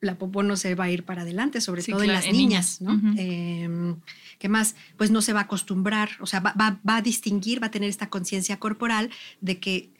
la 0.00 0.16
popó 0.16 0.42
no 0.42 0.56
se 0.56 0.74
va 0.74 0.84
a 0.84 0.90
ir 0.90 1.04
para 1.04 1.22
adelante, 1.22 1.60
sobre 1.60 1.82
todo 1.82 2.02
en 2.02 2.12
las 2.12 2.32
niñas, 2.32 2.80
¿no? 2.80 2.98
Em, 3.18 3.96
¿Qué 4.38 4.48
más? 4.48 4.74
Pues 4.96 5.10
no 5.10 5.20
se 5.20 5.32
va 5.32 5.40
a 5.40 5.42
acostumbrar, 5.42 6.10
o 6.20 6.26
sea, 6.26 6.40
va, 6.40 6.80
a 6.86 7.02
distinguir, 7.02 7.62
va 7.62 7.66
a 7.66 7.70
tener 7.70 7.90
esta 7.90 8.08
conciencia 8.08 8.58
corporal 8.58 9.10
de 9.40 9.58
que 9.58 9.90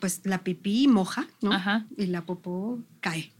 pues 0.00 0.22
la 0.24 0.42
pipí 0.42 0.88
moja, 0.88 1.28
¿no? 1.40 1.52
Y 1.96 2.06
la 2.06 2.22
popó 2.22 2.82
cae. 3.00 3.32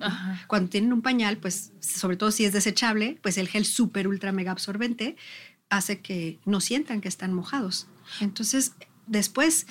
Cuando 0.47 0.69
tienen 0.69 0.93
un 0.93 1.03
pañal, 1.03 1.39
pues 1.39 1.73
sobre 1.81 2.17
todo 2.17 2.31
si 2.31 2.45
es 2.45 2.53
desechable, 2.53 3.19
pues 3.23 3.39
el 3.39 3.49
gel 3.49 3.65
súper 3.65 4.07
ultra 4.07 4.33
mega 4.33 4.53
absorbente 4.53 5.17
hace 5.71 6.01
que 6.01 6.39
no 6.45 6.61
sientan 6.61 7.01
que 7.01 7.09
están 7.09 7.33
mojados. 7.33 7.89
Entonces, 8.21 8.73
después 9.07 9.67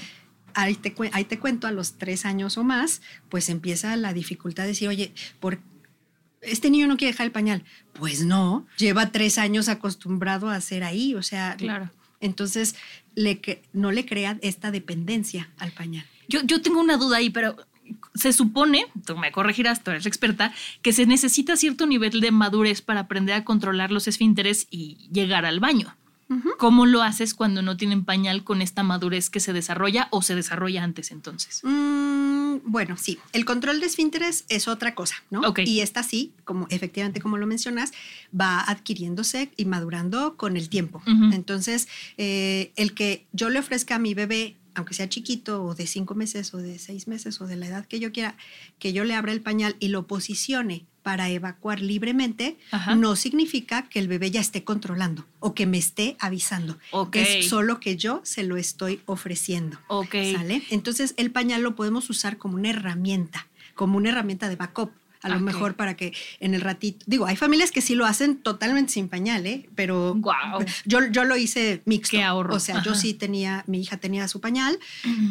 ahí 0.54 0.76
te, 0.76 0.94
ahí 1.12 1.26
te, 1.26 1.40
cuento, 1.40 1.68
a 1.68 1.72
los 1.72 1.98
tres 1.98 2.26
años 2.26 2.58
o 2.58 2.64
más, 2.64 3.02
pues 3.30 3.50
empieza 3.50 3.96
la 3.96 4.14
dificultad 4.14 4.64
de 4.64 4.70
decir, 4.70 4.88
oye, 4.88 5.14
¿por 5.40 5.60
este 6.44 6.70
niño 6.70 6.88
no 6.88 6.98
quiere 6.98 7.14
dejar 7.14 7.28
el 7.28 7.32
pañal. 7.32 7.64
Pues 7.94 8.26
no, 8.26 8.68
lleva 8.78 9.12
tres 9.12 9.38
años 9.38 9.70
acostumbrado 9.70 10.50
a 10.50 10.56
hacer 10.56 10.84
ahí, 10.84 11.16
o 11.16 11.24
sea, 11.24 11.56
claro. 11.58 11.90
entonces 12.20 12.76
le, 13.16 13.40
no 13.72 13.92
le 13.92 14.06
crea 14.06 14.38
esta 14.42 14.72
dependencia 14.72 15.50
al 15.58 15.72
pañal. 15.72 16.06
Yo, 16.28 16.42
yo 16.44 16.62
tengo 16.62 16.80
una 16.80 16.98
duda 16.98 17.18
ahí, 17.18 17.30
pero 17.30 17.56
se 18.16 18.34
supone, 18.34 18.88
tú 19.06 19.18
me 19.18 19.32
corregirás, 19.32 19.84
tú 19.84 19.92
eres 19.92 20.06
experta, 20.06 20.54
que 20.82 20.94
se 20.94 21.06
necesita 21.06 21.58
cierto 21.58 21.86
nivel 21.86 22.22
de 22.22 22.32
madurez 22.32 22.82
para 22.82 23.02
aprender 23.02 23.36
a 23.36 23.44
controlar 23.44 23.92
los 23.92 24.08
esfínteres 24.08 24.68
y 24.70 25.10
llegar 25.12 25.46
al 25.46 25.60
baño. 25.60 25.96
¿Cómo 26.58 26.86
lo 26.86 27.04
haces 27.04 27.34
cuando 27.34 27.62
no 27.62 27.78
tienen 27.78 28.06
pañal 28.06 28.44
con 28.44 28.62
esta 28.62 28.84
madurez 28.84 29.30
que 29.30 29.40
se 29.40 29.54
desarrolla 29.54 30.08
o 30.12 30.22
se 30.22 30.36
desarrolla 30.36 30.84
antes 30.84 31.12
entonces? 31.12 31.62
Mm, 31.64 32.58
bueno, 32.66 32.98
sí, 32.98 33.20
el 33.34 33.46
control 33.46 33.80
de 33.80 33.88
esfínteres 33.88 34.46
es 34.50 34.68
otra 34.68 34.96
cosa, 34.96 35.16
¿no? 35.30 35.42
Y 35.58 35.82
esta 35.82 36.04
sí, 36.04 36.34
como 36.46 36.68
efectivamente 36.70 37.22
como 37.22 37.38
lo 37.38 37.48
mencionas, 37.48 37.92
va 38.40 38.62
adquiriéndose 38.62 39.52
y 39.58 39.66
madurando 39.66 40.36
con 40.36 40.58
el 40.58 40.70
tiempo. 40.70 41.02
Entonces, 41.06 41.88
eh, 42.18 42.72
el 42.76 42.94
que 42.94 43.26
yo 43.32 43.50
le 43.50 43.60
ofrezca 43.60 43.96
a 43.96 44.00
mi 44.00 44.14
bebé 44.14 44.56
aunque 44.76 44.96
sea 44.96 45.08
chiquito 45.08 45.64
o 45.64 45.76
de 45.76 45.86
cinco 45.86 46.16
meses 46.16 46.52
o 46.56 46.58
de 46.58 46.80
seis 46.80 47.08
meses 47.08 47.40
o 47.42 47.46
de 47.46 47.56
la 47.56 47.68
edad 47.68 47.86
que 47.86 48.00
yo 48.00 48.12
quiera, 48.12 48.36
que 48.80 48.92
yo 48.92 49.04
le 49.04 49.14
abra 49.14 49.32
el 49.32 49.40
pañal 49.40 49.76
y 49.80 49.90
lo 49.90 50.08
posicione 50.08 50.88
para 51.04 51.30
evacuar 51.30 51.82
libremente 51.82 52.58
no 52.96 53.16
significa 53.16 53.84
que 53.90 54.00
el 54.00 54.08
bebé 54.08 54.32
ya 54.32 54.42
esté 54.42 54.64
controlando 54.64 55.28
o 55.40 55.54
que 55.54 55.66
me 55.66 55.78
esté 55.78 56.16
avisando. 56.20 56.80
Es 57.12 57.50
solo 57.50 57.80
que 57.80 57.98
yo 57.98 58.22
se 58.24 58.44
lo 58.44 58.58
estoy 58.58 59.02
ofreciendo. 59.06 59.78
¿Sale? 60.34 60.64
Entonces 60.72 61.14
el 61.18 61.30
pañal 61.32 61.62
lo 61.62 61.76
podemos 61.76 62.10
usar 62.10 62.38
como 62.38 62.56
una 62.56 62.70
herramienta, 62.70 63.48
como 63.76 63.98
una 63.98 64.10
herramienta 64.10 64.50
de 64.50 64.56
backup. 64.56 64.92
A 65.22 65.30
lo 65.30 65.40
mejor 65.40 65.76
para 65.76 65.96
que 65.96 66.14
en 66.42 66.54
el 66.54 66.60
ratito, 66.60 67.06
digo, 67.08 67.26
hay 67.26 67.38
familias 67.38 67.72
que 67.72 67.82
sí 67.82 67.96
lo 67.96 68.06
hacen 68.06 68.38
totalmente 68.38 68.92
sin 68.92 69.08
pañal, 69.08 69.46
¿eh? 69.46 69.70
pero 69.74 70.20
yo, 70.86 71.00
yo 71.12 71.24
lo 71.24 71.38
hice 71.38 71.82
mixto. 71.86 72.18
Qué 72.18 72.24
ahorro. 72.24 72.56
O 72.56 72.60
sea, 72.60 72.84
yo 72.84 72.94
sí 72.94 73.14
tenía, 73.14 73.64
mi 73.68 73.80
hija 73.80 73.96
tenía 73.96 74.28
su 74.28 74.42
pañal, 74.42 74.78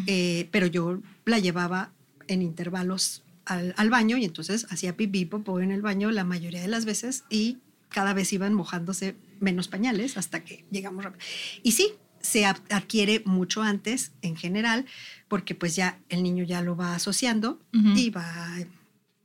eh, 0.07 0.49
pero 0.51 0.67
yo 0.67 1.01
la 1.27 1.39
llevaba 1.41 1.91
en 2.27 2.41
intervalos 2.41 3.23
al, 3.53 3.91
baño 3.91 4.17
y 4.17 4.25
entonces 4.25 4.67
hacía 4.71 4.97
pipí, 4.97 5.25
popó 5.25 5.61
en 5.61 5.71
el 5.71 5.83
baño 5.83 6.11
la 6.11 6.25
mayoría 6.25 6.61
de 6.61 6.69
las 6.69 6.85
veces 6.85 7.25
y 7.31 7.59
cada 7.89 8.15
vez 8.15 8.33
iban 8.33 8.55
mojándose 8.55 9.17
menos 9.41 9.69
pañales 9.69 10.17
hasta 10.17 10.45
que 10.45 10.65
llegamos 10.71 11.05
rápido. 11.05 11.25
Y 11.63 11.73
sí, 11.73 11.93
se 12.21 12.47
adquiere 12.47 13.23
mucho 13.25 13.63
antes 13.63 14.13
en 14.23 14.37
general 14.37 14.87
porque 15.29 15.55
pues 15.55 15.77
ya 15.77 15.99
el 16.09 16.23
niño 16.23 16.45
ya 16.45 16.63
lo 16.63 16.77
va 16.77 16.95
asociando 16.95 17.61
y 17.73 18.11
va 18.11 18.57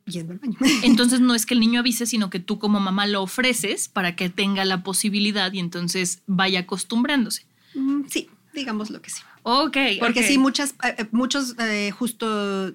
yendo 0.06 0.34
al 0.34 0.40
baño. 0.40 0.58
Entonces 0.84 1.20
no 1.20 1.36
es 1.36 1.46
que 1.46 1.54
el 1.54 1.60
niño 1.60 1.80
avise, 1.80 2.06
sino 2.06 2.30
que 2.30 2.40
tú 2.40 2.60
como 2.60 2.80
mamá 2.80 3.06
lo 3.06 3.22
ofreces 3.22 3.88
para 3.88 4.16
que 4.16 4.30
tenga 4.30 4.66
la 4.66 4.84
posibilidad 4.84 5.52
y 5.54 5.60
entonces 5.60 6.22
vaya 6.26 6.62
acostumbrándose. 6.62 7.46
Sí, 8.08 8.30
digamos 8.54 8.90
lo 8.90 9.02
que 9.02 9.12
sí. 9.12 9.22
Ok. 9.44 9.78
Porque 10.00 10.24
sí, 10.24 10.38
muchas, 10.38 10.72
eh, 10.84 10.96
eh, 10.98 11.08
muchos 11.12 11.56
eh, 11.60 11.92
justo 11.92 12.74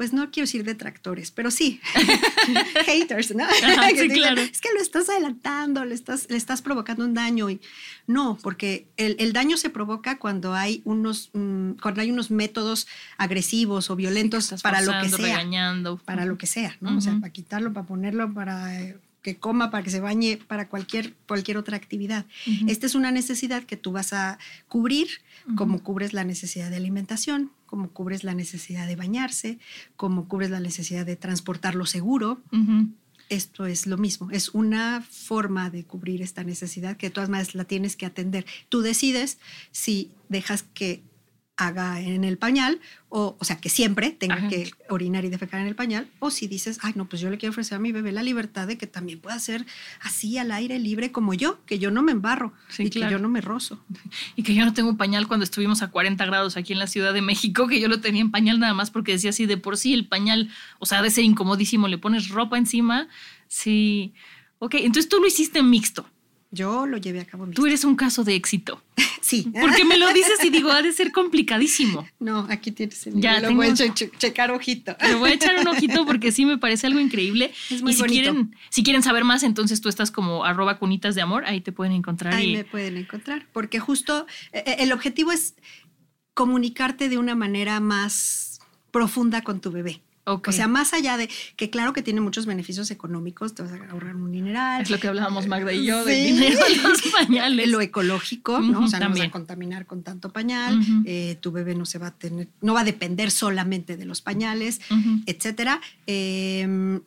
pues 0.00 0.14
no 0.14 0.30
quiero 0.30 0.46
decir 0.46 0.64
detractores, 0.64 1.30
pero 1.30 1.50
sí, 1.50 1.78
haters, 2.86 3.34
¿no? 3.34 3.44
claro. 4.14 4.40
Es 4.40 4.62
que 4.62 4.70
lo 4.72 4.80
estás 4.80 5.10
adelantando, 5.10 5.84
le 5.84 5.94
estás, 5.94 6.26
le 6.30 6.38
estás 6.38 6.62
provocando 6.62 7.04
un 7.04 7.12
daño. 7.12 7.50
Y 7.50 7.60
no, 8.06 8.38
porque 8.42 8.86
el, 8.96 9.34
daño 9.34 9.58
se 9.58 9.68
provoca 9.68 10.18
cuando 10.18 10.54
hay 10.54 10.80
unos, 10.86 11.28
mm, 11.34 11.72
cuando 11.82 12.00
hay 12.00 12.10
unos 12.10 12.30
métodos 12.30 12.88
agresivos 13.18 13.90
o 13.90 13.96
violentos 13.96 14.54
para 14.62 14.80
lo 14.80 14.92
que 15.02 15.10
sea. 15.10 15.18
Regañando. 15.18 15.98
Para 15.98 16.24
lo 16.24 16.38
que 16.38 16.46
sea, 16.46 16.78
¿no? 16.80 16.96
O 16.96 17.02
sea, 17.02 17.20
para 17.20 17.30
quitarlo, 17.30 17.74
para 17.74 17.86
ponerlo, 17.86 18.32
para 18.32 18.80
eh, 18.80 18.96
que 19.22 19.36
coma, 19.36 19.70
para 19.70 19.84
que 19.84 19.90
se 19.90 20.00
bañe, 20.00 20.38
para 20.38 20.68
cualquier, 20.68 21.14
cualquier 21.26 21.56
otra 21.56 21.76
actividad. 21.76 22.26
Esta 22.66 22.86
es 22.86 22.94
una 22.94 23.10
necesidad 23.10 23.64
que 23.64 23.76
tú 23.76 23.92
vas 23.92 24.12
a 24.12 24.38
cubrir, 24.68 25.08
como 25.56 25.82
cubres 25.82 26.12
la 26.12 26.24
necesidad 26.24 26.70
de 26.70 26.76
alimentación, 26.76 27.52
como 27.66 27.90
cubres 27.90 28.24
la 28.24 28.34
necesidad 28.34 28.86
de 28.86 28.96
bañarse, 28.96 29.58
como 29.96 30.26
cubres 30.28 30.50
la 30.50 30.60
necesidad 30.60 31.06
de 31.06 31.16
transportarlo 31.16 31.86
seguro. 31.86 32.40
Esto 33.28 33.66
es 33.66 33.86
lo 33.86 33.96
mismo, 33.96 34.30
es 34.32 34.48
una 34.48 35.06
forma 35.08 35.70
de 35.70 35.84
cubrir 35.84 36.20
esta 36.20 36.42
necesidad 36.42 36.96
que 36.96 37.06
de 37.06 37.10
todas 37.12 37.28
maneras 37.28 37.54
la 37.54 37.64
tienes 37.64 37.94
que 37.94 38.06
atender. 38.06 38.44
Tú 38.68 38.80
decides 38.80 39.38
si 39.70 40.10
dejas 40.28 40.64
que 40.74 41.04
haga 41.60 42.00
en 42.00 42.24
el 42.24 42.38
pañal, 42.38 42.80
o, 43.10 43.36
o 43.38 43.44
sea, 43.44 43.60
que 43.60 43.68
siempre 43.68 44.10
tenga 44.10 44.48
que 44.48 44.72
orinar 44.88 45.24
y 45.24 45.28
defecar 45.28 45.60
en 45.60 45.66
el 45.66 45.74
pañal, 45.74 46.08
o 46.18 46.30
si 46.30 46.48
dices, 46.48 46.78
ay, 46.82 46.92
no, 46.96 47.08
pues 47.08 47.20
yo 47.20 47.28
le 47.28 47.38
quiero 47.38 47.50
ofrecer 47.50 47.76
a 47.76 47.78
mi 47.78 47.92
bebé 47.92 48.12
la 48.12 48.22
libertad 48.22 48.66
de 48.66 48.78
que 48.78 48.86
también 48.86 49.20
pueda 49.20 49.38
ser 49.38 49.66
así 50.00 50.38
al 50.38 50.52
aire 50.52 50.78
libre 50.78 51.12
como 51.12 51.34
yo, 51.34 51.64
que 51.66 51.78
yo 51.78 51.90
no 51.90 52.02
me 52.02 52.12
embarro 52.12 52.52
y 52.78 52.88
que 52.88 53.00
yo 53.00 53.18
no 53.18 53.28
me 53.28 53.40
rozo. 53.40 53.84
Y 54.36 54.42
que 54.42 54.54
yo 54.54 54.64
no 54.64 54.72
tengo 54.72 54.88
un 54.88 54.96
pañal 54.96 55.26
cuando 55.26 55.44
estuvimos 55.44 55.82
a 55.82 55.90
40 55.90 56.24
grados 56.24 56.56
aquí 56.56 56.72
en 56.72 56.78
la 56.78 56.86
Ciudad 56.86 57.12
de 57.12 57.20
México, 57.20 57.66
que 57.68 57.80
yo 57.80 57.88
lo 57.88 58.00
tenía 58.00 58.22
en 58.22 58.30
pañal 58.30 58.58
nada 58.58 58.74
más 58.74 58.90
porque 58.90 59.12
decía 59.12 59.30
así, 59.30 59.46
de 59.46 59.56
por 59.56 59.76
sí 59.76 59.92
el 59.92 60.06
pañal, 60.06 60.50
o 60.78 60.86
sea, 60.86 61.02
de 61.02 61.10
ser 61.10 61.24
incomodísimo, 61.24 61.88
le 61.88 61.98
pones 61.98 62.28
ropa 62.28 62.56
encima, 62.56 63.08
sí. 63.48 64.14
Ok, 64.58 64.76
entonces 64.76 65.08
tú 65.08 65.18
lo 65.18 65.26
hiciste 65.26 65.62
mixto. 65.62 66.06
Yo 66.52 66.86
lo 66.86 66.96
llevé 66.96 67.20
a 67.20 67.24
cabo. 67.24 67.46
Tú 67.46 67.66
eres 67.66 67.84
un 67.84 67.94
caso 67.94 68.24
de 68.24 68.34
éxito. 68.34 68.82
sí. 69.20 69.52
Porque 69.60 69.84
me 69.84 69.96
lo 69.96 70.12
dices 70.12 70.42
y 70.42 70.50
digo, 70.50 70.70
ha 70.70 70.82
de 70.82 70.92
ser 70.92 71.12
complicadísimo. 71.12 72.06
No, 72.18 72.46
aquí 72.50 72.72
tienes 72.72 73.06
el 73.06 73.20
Ya, 73.20 73.40
lo 73.40 73.54
voy 73.54 73.68
a 73.68 73.74
checar 73.74 74.50
ojito. 74.50 74.96
Le 75.00 75.14
voy 75.14 75.30
a 75.30 75.34
echar 75.34 75.56
un 75.58 75.68
ojito 75.68 76.04
porque 76.06 76.32
sí 76.32 76.44
me 76.44 76.58
parece 76.58 76.88
algo 76.88 76.98
increíble. 76.98 77.52
Es 77.70 77.82
muy 77.82 77.92
y 77.92 77.94
si 77.94 78.02
quieren, 78.02 78.56
si 78.68 78.82
quieren 78.82 79.02
saber 79.02 79.22
más, 79.22 79.44
entonces 79.44 79.80
tú 79.80 79.88
estás 79.88 80.10
como 80.10 80.44
arroba 80.44 80.78
cunitas 80.78 81.14
de 81.14 81.22
amor, 81.22 81.44
ahí 81.46 81.60
te 81.60 81.70
pueden 81.70 81.92
encontrar. 81.92 82.34
Ahí 82.34 82.56
me 82.56 82.64
pueden 82.64 82.96
encontrar, 82.96 83.46
porque 83.52 83.78
justo 83.78 84.26
eh, 84.52 84.64
eh, 84.66 84.76
el 84.80 84.92
objetivo 84.92 85.30
es 85.30 85.54
comunicarte 86.34 87.08
de 87.08 87.18
una 87.18 87.36
manera 87.36 87.78
más 87.78 88.60
profunda 88.90 89.42
con 89.42 89.60
tu 89.60 89.70
bebé. 89.70 90.02
O 90.24 90.52
sea, 90.52 90.68
más 90.68 90.92
allá 90.92 91.16
de 91.16 91.28
que 91.56 91.70
claro 91.70 91.92
que 91.92 92.02
tiene 92.02 92.20
muchos 92.20 92.46
beneficios 92.46 92.90
económicos, 92.90 93.54
te 93.54 93.62
vas 93.62 93.72
a 93.72 93.90
ahorrar 93.90 94.16
un 94.16 94.30
mineral. 94.30 94.82
Es 94.82 94.90
lo 94.90 94.98
que 94.98 95.08
hablábamos 95.08 95.46
Magda 95.46 95.72
y 95.72 95.84
yo, 95.84 96.04
del 96.04 96.24
dinero 96.24 96.58
de 96.64 96.76
los 96.76 97.02
pañales. 97.12 97.68
Lo 97.68 97.80
ecológico, 97.80 98.60
¿no? 98.60 98.84
O 98.84 98.88
sea, 98.88 99.00
no 99.00 99.10
vas 99.10 99.20
a 99.20 99.30
contaminar 99.30 99.86
con 99.86 100.02
tanto 100.02 100.32
pañal, 100.32 100.80
eh, 101.04 101.36
tu 101.40 101.52
bebé 101.52 101.74
no 101.74 101.86
se 101.86 101.98
va 101.98 102.08
a 102.08 102.18
tener, 102.18 102.48
no 102.60 102.74
va 102.74 102.80
a 102.80 102.84
depender 102.84 103.30
solamente 103.30 103.96
de 103.96 104.04
los 104.04 104.20
pañales, 104.20 104.80
etcétera. 105.26 105.80
Em, 106.06 107.00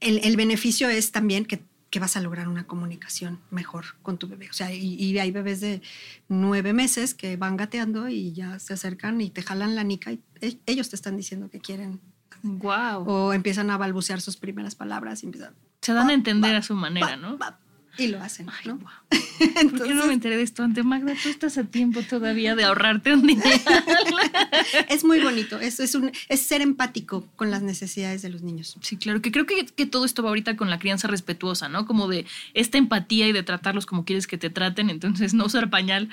el, 0.00 0.18
el 0.22 0.36
beneficio 0.36 0.88
es 0.88 1.10
también 1.10 1.46
que 1.46 1.62
que 1.94 2.00
vas 2.00 2.16
a 2.16 2.20
lograr 2.20 2.48
una 2.48 2.66
comunicación 2.66 3.38
mejor 3.52 3.84
con 4.02 4.18
tu 4.18 4.26
bebé. 4.26 4.50
O 4.50 4.52
sea, 4.52 4.74
y, 4.74 5.16
hay 5.16 5.30
bebés 5.30 5.60
de 5.60 5.80
nueve 6.28 6.72
meses 6.72 7.14
que 7.14 7.36
van 7.36 7.56
gateando 7.56 8.08
y 8.08 8.32
ya 8.32 8.58
se 8.58 8.72
acercan 8.72 9.20
y 9.20 9.30
te 9.30 9.42
jalan 9.42 9.76
la 9.76 9.84
nica 9.84 10.10
y 10.10 10.16
ellos 10.66 10.90
te 10.90 10.96
están 10.96 11.16
diciendo 11.16 11.48
que 11.50 11.60
quieren. 11.60 12.00
Wow. 12.42 13.08
O 13.08 13.32
empiezan 13.32 13.70
a 13.70 13.76
balbucear 13.76 14.20
sus 14.20 14.36
primeras 14.36 14.74
palabras 14.74 15.22
y 15.22 15.26
empiezan. 15.26 15.54
Se 15.80 15.92
dan 15.92 16.10
a 16.10 16.14
entender 16.14 16.54
a 16.56 16.62
su 16.62 16.74
manera, 16.74 17.16
¿no? 17.16 17.38
y 17.96 18.08
lo 18.08 18.20
hacen, 18.20 18.46
¿no? 18.64 18.78
¿Por 19.70 19.82
qué 19.82 19.94
no 19.94 20.06
me 20.06 20.14
enteré 20.14 20.36
de 20.36 20.42
esto 20.42 20.62
antes, 20.62 20.84
Magda? 20.84 21.14
Tú 21.22 21.28
estás 21.28 21.58
a 21.58 21.64
tiempo 21.64 22.02
todavía 22.02 22.56
de 22.56 22.64
ahorrarte 22.64 23.14
un 23.14 23.26
dinero. 23.26 23.50
es 24.88 25.04
muy 25.04 25.20
bonito, 25.20 25.58
es, 25.60 25.80
es, 25.80 25.94
un, 25.94 26.10
es 26.28 26.40
ser 26.40 26.60
empático 26.60 27.26
con 27.36 27.50
las 27.50 27.62
necesidades 27.62 28.22
de 28.22 28.30
los 28.30 28.42
niños. 28.42 28.76
Sí, 28.80 28.96
claro, 28.96 29.22
que 29.22 29.30
creo 29.30 29.46
que, 29.46 29.66
que, 29.66 29.86
todo 29.86 30.04
esto 30.04 30.22
va 30.22 30.30
ahorita 30.30 30.56
con 30.56 30.70
la 30.70 30.78
crianza 30.78 31.08
respetuosa, 31.08 31.68
¿no? 31.68 31.86
Como 31.86 32.08
de 32.08 32.26
esta 32.54 32.78
empatía 32.78 33.28
y 33.28 33.32
de 33.32 33.42
tratarlos 33.42 33.86
como 33.86 34.04
quieres 34.04 34.26
que 34.26 34.38
te 34.38 34.50
traten, 34.50 34.90
entonces 34.90 35.34
no 35.34 35.46
usar 35.46 35.70
pañal. 35.70 36.08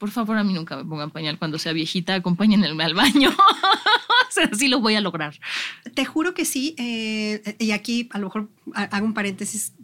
Por 0.00 0.10
favor, 0.10 0.38
a 0.38 0.44
mí 0.44 0.54
nunca 0.54 0.78
me 0.78 0.84
pongan 0.86 1.10
pañal 1.10 1.38
cuando 1.38 1.58
sea 1.58 1.74
viejita, 1.74 2.14
acompáñenme 2.14 2.82
al 2.82 2.94
baño. 2.94 3.28
o 4.28 4.32
sea, 4.32 4.48
sí 4.54 4.68
lo 4.68 4.80
voy 4.80 4.94
a 4.94 5.02
lograr. 5.02 5.38
Te 5.92 6.06
juro 6.06 6.32
que 6.32 6.46
sí, 6.46 6.74
eh, 6.78 7.54
y 7.58 7.72
aquí 7.72 8.08
a 8.12 8.18
lo 8.18 8.28
mejor 8.28 8.48
hago 8.72 9.04
un 9.04 9.12
paréntesis, 9.12 9.74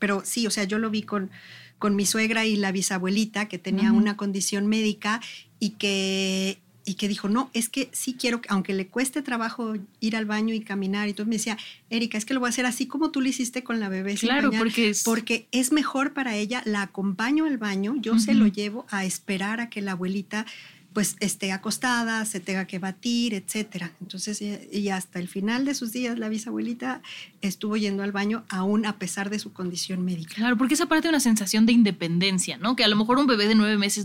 pero, 0.00 0.22
sí, 0.24 0.44
o 0.48 0.50
sea, 0.50 0.64
yo 0.64 0.80
lo 0.80 0.90
vi 0.90 1.02
con, 1.02 1.30
con 1.78 1.94
mi 1.94 2.04
suegra 2.04 2.44
y 2.46 2.56
la 2.56 2.72
bisabuelita 2.72 3.46
que 3.46 3.58
tenía 3.58 3.92
una 3.92 4.16
condición 4.16 4.66
médica 4.66 5.20
y 5.60 5.70
que 5.70 6.58
y 6.90 6.94
que 6.94 7.06
dijo, 7.06 7.28
no, 7.28 7.50
es 7.54 7.68
que 7.68 7.88
sí 7.92 8.16
quiero, 8.18 8.40
aunque 8.48 8.74
le 8.74 8.88
cueste 8.88 9.22
trabajo 9.22 9.74
ir 10.00 10.16
al 10.16 10.24
baño 10.24 10.52
y 10.52 10.60
caminar, 10.60 11.08
y 11.08 11.12
todo, 11.12 11.24
me 11.24 11.36
decía, 11.36 11.56
Erika, 11.88 12.18
es 12.18 12.24
que 12.24 12.34
lo 12.34 12.40
voy 12.40 12.48
a 12.48 12.50
hacer 12.50 12.66
así 12.66 12.86
como 12.86 13.12
tú 13.12 13.20
lo 13.20 13.28
hiciste 13.28 13.62
con 13.62 13.78
la 13.78 13.88
bebé. 13.88 14.16
Claro, 14.16 14.50
porque 14.50 14.90
es... 14.90 15.04
porque 15.04 15.46
es 15.52 15.70
mejor 15.70 16.14
para 16.14 16.34
ella, 16.34 16.62
la 16.64 16.82
acompaño 16.82 17.44
al 17.44 17.58
baño, 17.58 17.94
yo 18.00 18.18
se 18.18 18.34
lo 18.34 18.48
llevo 18.48 18.86
a 18.90 19.04
esperar 19.04 19.60
a 19.60 19.70
que 19.70 19.82
la 19.82 19.92
abuelita 19.92 20.46
pues 20.92 21.14
esté 21.20 21.52
acostada, 21.52 22.24
se 22.24 22.40
tenga 22.40 22.64
que 22.64 22.80
batir, 22.80 23.34
etcétera. 23.34 23.92
Entonces, 24.00 24.42
y 24.42 24.88
hasta 24.88 25.20
el 25.20 25.28
final 25.28 25.64
de 25.64 25.74
sus 25.74 25.92
días, 25.92 26.18
la 26.18 26.28
bisabuelita 26.28 27.02
estuvo 27.40 27.76
yendo 27.76 28.02
al 28.02 28.10
baño 28.10 28.42
aún 28.48 28.84
a 28.84 28.98
pesar 28.98 29.30
de 29.30 29.38
su 29.38 29.52
condición 29.52 30.04
médica. 30.04 30.34
Claro, 30.34 30.58
porque 30.58 30.74
esa 30.74 30.86
parte 30.86 31.06
de 31.06 31.10
una 31.10 31.20
sensación 31.20 31.64
de 31.66 31.72
independencia, 31.72 32.56
¿no? 32.56 32.74
Que 32.74 32.82
a 32.82 32.88
lo 32.88 32.96
mejor 32.96 33.18
un 33.18 33.28
bebé 33.28 33.46
de 33.46 33.54
nueve 33.54 33.78
meses 33.78 34.04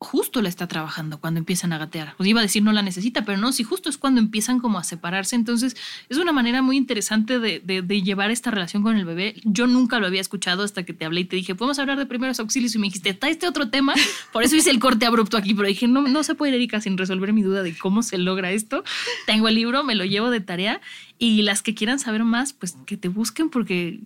justo 0.00 0.40
la 0.42 0.48
está 0.48 0.68
trabajando 0.68 1.18
cuando 1.18 1.38
empiezan 1.38 1.72
a 1.72 1.78
gatear. 1.78 2.14
Pues 2.16 2.28
iba 2.28 2.40
a 2.40 2.42
decir 2.42 2.62
no 2.62 2.72
la 2.72 2.82
necesita, 2.82 3.24
pero 3.24 3.36
no, 3.38 3.50
si 3.52 3.64
justo 3.64 3.88
es 3.88 3.98
cuando 3.98 4.20
empiezan 4.20 4.60
como 4.60 4.78
a 4.78 4.84
separarse. 4.84 5.34
Entonces 5.34 5.76
es 6.08 6.18
una 6.18 6.32
manera 6.32 6.62
muy 6.62 6.76
interesante 6.76 7.40
de, 7.40 7.60
llevar 8.02 8.30
esta 8.30 8.50
relación 8.50 8.82
con 8.82 8.96
el 8.96 9.04
bebé. 9.04 9.34
Yo 9.44 9.66
nunca 9.66 9.98
lo 9.98 10.06
había 10.06 10.20
escuchado 10.20 10.62
hasta 10.62 10.84
que 10.84 10.92
te 10.92 11.04
hablé 11.04 11.22
y 11.22 11.24
te 11.24 11.36
dije, 11.36 11.54
podemos 11.56 11.78
hablar 11.80 11.98
de 11.98 12.06
primeros 12.06 12.38
auxilios 12.38 12.74
y 12.74 12.78
me 12.78 12.86
dijiste, 12.86 13.10
está 13.10 13.28
este 13.28 13.48
otro 13.48 13.70
tema. 13.70 13.94
Por 14.32 14.44
eso 14.44 14.54
hice 14.54 14.70
el 14.70 14.78
corte 14.78 15.04
abrupto 15.04 15.36
aquí, 15.36 15.54
pero 15.54 15.66
dije, 15.66 15.88
no, 15.88 16.02
no 16.02 16.22
se 16.22 16.36
puede, 16.36 16.54
Erika, 16.54 16.80
sin 16.80 16.96
resolver 16.96 17.32
mi 17.32 17.42
duda 17.42 17.62
de 17.62 17.76
cómo 17.76 18.02
se 18.02 18.18
logra 18.18 18.52
esto. 18.52 18.84
Tengo 19.26 19.48
el 19.48 19.56
libro, 19.56 19.82
me 19.82 19.96
lo 19.96 20.04
llevo 20.04 20.30
de 20.30 20.40
tarea 20.40 20.80
y 21.18 21.42
las 21.42 21.62
que 21.62 21.74
quieran 21.74 21.98
saber 21.98 22.22
más, 22.22 22.52
pues 22.52 22.76
que 22.86 22.96
te 22.96 23.08
busquen 23.08 23.50
porque, 23.50 24.00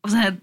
o 0.00 0.08
sea, 0.08 0.38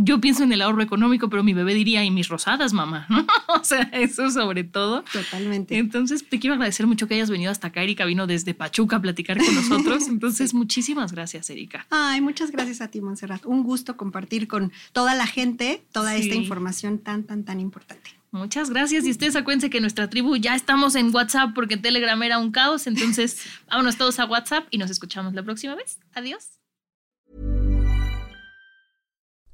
yo 0.00 0.20
pienso 0.20 0.44
en 0.44 0.52
el 0.52 0.62
ahorro 0.62 0.82
económico, 0.82 1.28
pero 1.28 1.42
mi 1.42 1.52
bebé 1.52 1.74
diría, 1.74 2.04
y 2.04 2.10
mis 2.10 2.28
rosadas, 2.28 2.72
mamá, 2.72 3.06
o 3.48 3.64
sea, 3.64 3.82
eso 3.92 4.30
sobre 4.30 4.64
todo. 4.64 5.04
Totalmente. 5.12 5.78
Entonces, 5.78 6.28
te 6.28 6.38
quiero 6.38 6.54
agradecer 6.54 6.86
mucho 6.86 7.06
que 7.06 7.14
hayas 7.14 7.30
venido 7.30 7.50
hasta 7.50 7.68
acá. 7.68 7.82
Erika 7.82 8.04
vino 8.04 8.26
desde 8.26 8.54
Pachuca 8.54 8.96
a 8.96 9.02
platicar 9.02 9.38
con 9.38 9.54
nosotros. 9.54 10.06
Entonces, 10.08 10.54
muchísimas 10.54 11.12
gracias, 11.12 11.50
Erika. 11.50 11.86
Ay, 11.90 12.20
muchas 12.20 12.50
gracias 12.50 12.80
a 12.80 12.88
ti, 12.88 13.00
Montserrat. 13.00 13.44
Un 13.46 13.62
gusto 13.62 13.96
compartir 13.96 14.48
con 14.48 14.72
toda 14.92 15.14
la 15.14 15.26
gente 15.26 15.82
toda 15.92 16.16
esta 16.16 16.34
información 16.34 16.98
tan, 16.98 17.24
tan, 17.24 17.44
tan 17.44 17.60
importante. 17.60 18.18
Muchas 18.30 18.70
gracias. 18.70 19.04
Y 19.04 19.10
ustedes 19.10 19.36
acuérdense 19.36 19.70
que 19.70 19.80
nuestra 19.80 20.10
tribu 20.10 20.36
ya 20.36 20.54
estamos 20.54 20.94
en 20.94 21.14
WhatsApp 21.14 21.52
porque 21.54 21.76
Telegram 21.76 22.22
era 22.22 22.38
un 22.38 22.50
caos. 22.50 22.86
Entonces, 22.86 23.42
vámonos 23.70 23.96
todos 23.96 24.18
a 24.18 24.26
WhatsApp 24.26 24.66
y 24.70 24.78
nos 24.78 24.90
escuchamos 24.90 25.34
la 25.34 25.42
próxima 25.42 25.74
vez. 25.74 25.98
Adiós. 26.14 26.57